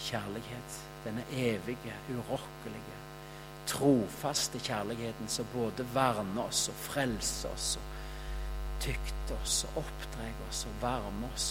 kjærlighet. 0.08 0.80
Denne 1.05 1.24
evige, 1.32 1.95
urokkelige, 2.10 2.97
trofaste 3.68 4.60
kjærligheten 4.60 5.30
som 5.32 5.47
både 5.53 5.86
verner 5.93 6.43
oss 6.47 6.68
og 6.72 6.82
frelser 6.88 7.53
oss 7.53 7.76
og 7.80 7.86
tykter 8.84 9.36
oss 9.41 9.63
og 9.69 9.82
oppdrar 9.84 10.43
oss 10.49 10.65
og 10.69 10.82
varmer 10.82 11.34
oss. 11.34 11.49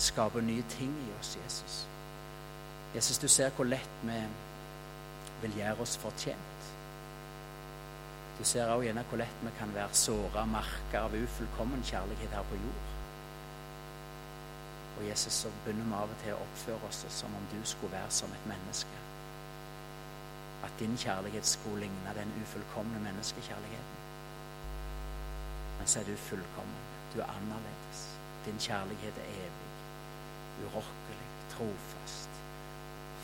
Skaper 0.00 0.44
nye 0.44 0.64
ting 0.72 0.92
i 1.06 1.10
oss, 1.20 1.36
Jesus. 1.44 1.80
Jesus, 2.94 3.18
du 3.18 3.28
ser 3.28 3.50
hvor 3.54 3.68
lett 3.68 4.00
vi 4.02 4.20
vil 5.42 5.58
gjøre 5.60 5.84
oss 5.84 5.96
fortjent. 6.00 6.70
Du 8.38 8.44
ser 8.44 8.70
også 8.72 8.86
gjerne 8.86 9.04
hvor 9.10 9.20
lett 9.20 9.44
vi 9.44 9.52
kan 9.58 9.74
være 9.74 10.00
såra 10.00 10.46
merka 10.48 11.04
av 11.04 11.14
ufullkommen 11.14 11.84
kjærlighet 11.84 12.34
her 12.34 12.48
på 12.48 12.58
jord. 12.62 12.88
Og 14.98 15.06
Jesus, 15.08 15.32
så 15.32 15.52
begynner 15.64 15.86
vi 15.86 15.96
av 16.00 16.14
og 16.14 16.18
til 16.24 16.34
å 16.34 16.42
oppføre 16.46 16.88
oss 16.88 17.04
som 17.20 17.36
om 17.36 17.46
du 17.52 17.60
skulle 17.64 17.92
være 17.94 18.10
som 18.12 18.32
et 18.36 18.48
menneske. 18.48 19.04
At 20.64 20.74
din 20.80 20.96
kjærlighet 20.98 21.46
skulle 21.46 21.86
ligne 21.86 22.16
den 22.16 22.32
ufullkomne 22.42 23.00
menneskekjærligheten. 23.04 23.99
Så 25.90 26.00
er 26.00 26.04
du 26.04 26.16
fullkommen. 26.16 26.82
Du 27.14 27.20
er 27.20 27.30
annerledes. 27.36 28.00
Din 28.44 28.58
kjærlighet 28.58 29.16
er 29.18 29.30
evig, 29.44 29.70
urokkelig, 30.64 31.30
trofast, 31.50 32.36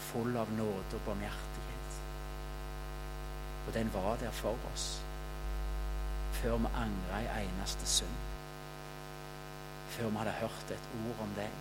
full 0.09 0.37
av 0.37 0.51
nåde 0.59 0.99
og 0.99 1.05
barmhjertighet. 1.07 2.01
Og 3.67 3.75
den 3.75 3.93
var 3.95 4.17
der 4.23 4.35
for 4.35 4.59
oss 4.73 4.89
før 6.41 6.59
vi 6.65 6.73
angra 6.83 7.21
i 7.23 7.31
eneste 7.45 7.87
synd. 7.87 8.19
Før 9.95 10.11
vi 10.11 10.17
hadde 10.17 10.35
hørt 10.41 10.75
et 10.75 10.91
ord 11.05 11.23
om 11.29 11.39
deg, 11.39 11.55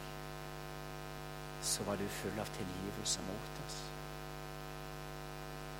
så 1.62 1.86
var 1.88 2.02
du 2.02 2.08
full 2.18 2.42
av 2.42 2.50
tilgivelse 2.58 3.30
mot 3.30 3.62
oss. 3.68 3.78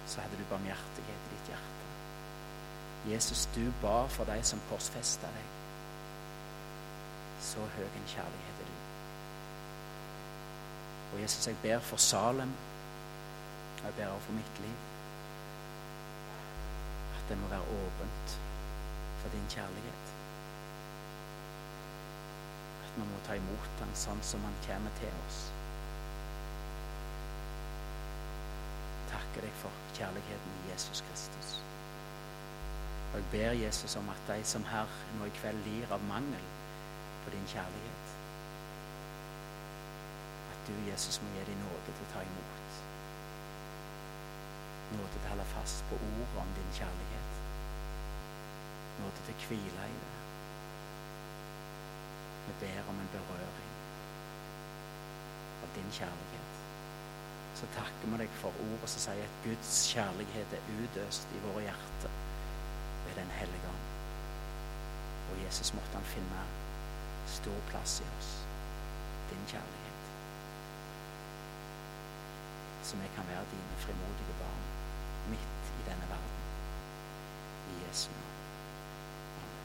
Så 0.06 0.22
hadde 0.22 0.38
du 0.38 0.46
barmhjertighet 0.54 1.28
i 1.28 1.34
ditt 1.34 1.52
hjerte. 1.56 1.90
Jesus, 3.12 3.46
du 3.56 3.72
ba 3.82 4.08
for 4.08 4.26
de 4.26 4.44
som 4.44 4.62
korsfesta 4.70 5.30
deg. 5.30 5.50
Så 7.42 7.62
høy 7.76 7.86
en 7.86 8.08
kjærlighet 8.10 8.62
er 8.64 8.70
du. 8.70 8.78
Og 11.14 11.22
Jesus, 11.22 11.48
jeg 11.48 11.58
ber 11.62 11.80
for 11.80 12.02
Salem, 12.02 12.54
og 13.78 13.86
jeg 13.86 13.94
ber 13.98 14.08
også 14.08 14.26
for 14.26 14.34
mitt 14.34 14.62
liv, 14.64 14.80
at 17.18 17.30
det 17.30 17.38
må 17.38 17.48
være 17.48 17.62
åpent 17.62 18.40
for 19.22 19.30
din 19.30 19.46
kjærlighet. 19.50 20.10
At 22.86 22.98
vi 22.98 23.06
må 23.12 23.22
ta 23.28 23.38
imot 23.38 23.70
den 23.84 23.94
sånn 24.02 24.26
som 24.26 24.42
han 24.50 24.58
kommer 24.66 24.98
til 24.98 25.14
oss. 25.28 25.40
Takker 29.14 29.46
deg 29.46 29.56
for 29.62 29.86
kjærligheten 29.94 30.60
i 30.64 30.74
Jesus 30.74 31.06
Kristus. 31.06 31.56
Og 33.16 33.22
jeg 33.22 33.32
ber 33.32 33.52
Jesus 33.52 33.96
om 33.96 34.10
at 34.10 34.22
de 34.28 34.44
som 34.44 34.64
her 34.64 34.88
nå 35.18 35.26
i 35.26 35.34
kveld 35.38 35.60
lir 35.64 35.92
av 35.96 36.02
mangel 36.04 36.48
på 37.24 37.32
din 37.32 37.46
kjærlighet, 37.48 38.10
at 40.56 40.68
du, 40.68 40.74
Jesus, 40.90 41.22
må 41.22 41.30
gi 41.36 41.46
dem 41.48 41.62
nåde 41.62 41.86
til 41.86 42.04
å 42.04 42.10
ta 42.12 42.26
imot. 42.26 42.82
Nåde 44.98 45.14
til 45.14 45.22
å 45.22 45.30
holde 45.30 45.48
fast 45.54 45.88
på 45.88 46.02
ordet 46.10 46.42
om 46.44 46.52
din 46.60 46.76
kjærlighet. 46.82 47.40
Nåde 49.00 49.24
til 49.30 49.38
å 49.38 49.48
hvile 49.48 49.88
i 49.94 49.98
det. 50.04 50.14
Vi 52.50 52.60
ber 52.66 52.92
om 52.92 53.02
en 53.06 53.12
berøring 53.16 53.74
av 55.64 55.76
din 55.80 55.92
kjærlighet. 56.02 56.62
Så 57.64 57.74
takker 57.80 58.12
vi 58.12 58.24
deg 58.26 58.40
for 58.44 58.64
ordet 58.68 58.92
som 58.92 59.08
sier 59.08 59.24
at 59.32 59.44
Guds 59.48 59.84
kjærlighet 59.96 60.60
er 60.60 60.72
utøst 60.84 61.32
i 61.32 61.46
våre 61.48 61.70
hjerter 61.70 62.24
hellige 63.40 63.72
ånd. 63.74 63.86
Og 65.32 65.44
Jesus 65.46 65.74
måtte 65.74 65.98
han 65.98 66.08
finne 66.16 66.46
stor 67.38 67.60
plass 67.70 68.00
i 68.04 68.08
oss. 68.18 68.32
Din 69.30 69.46
kjærlighet. 69.52 70.02
Så 72.86 72.98
vi 73.02 73.10
kan 73.16 73.28
være 73.28 73.46
dine 73.52 73.76
frimodige 73.84 74.36
barn 74.42 74.64
midt 75.30 75.72
i 75.80 75.90
denne 75.90 76.10
verden. 76.10 76.42
I 77.72 77.88
Jesu 77.88 78.12
navn. 78.12 78.45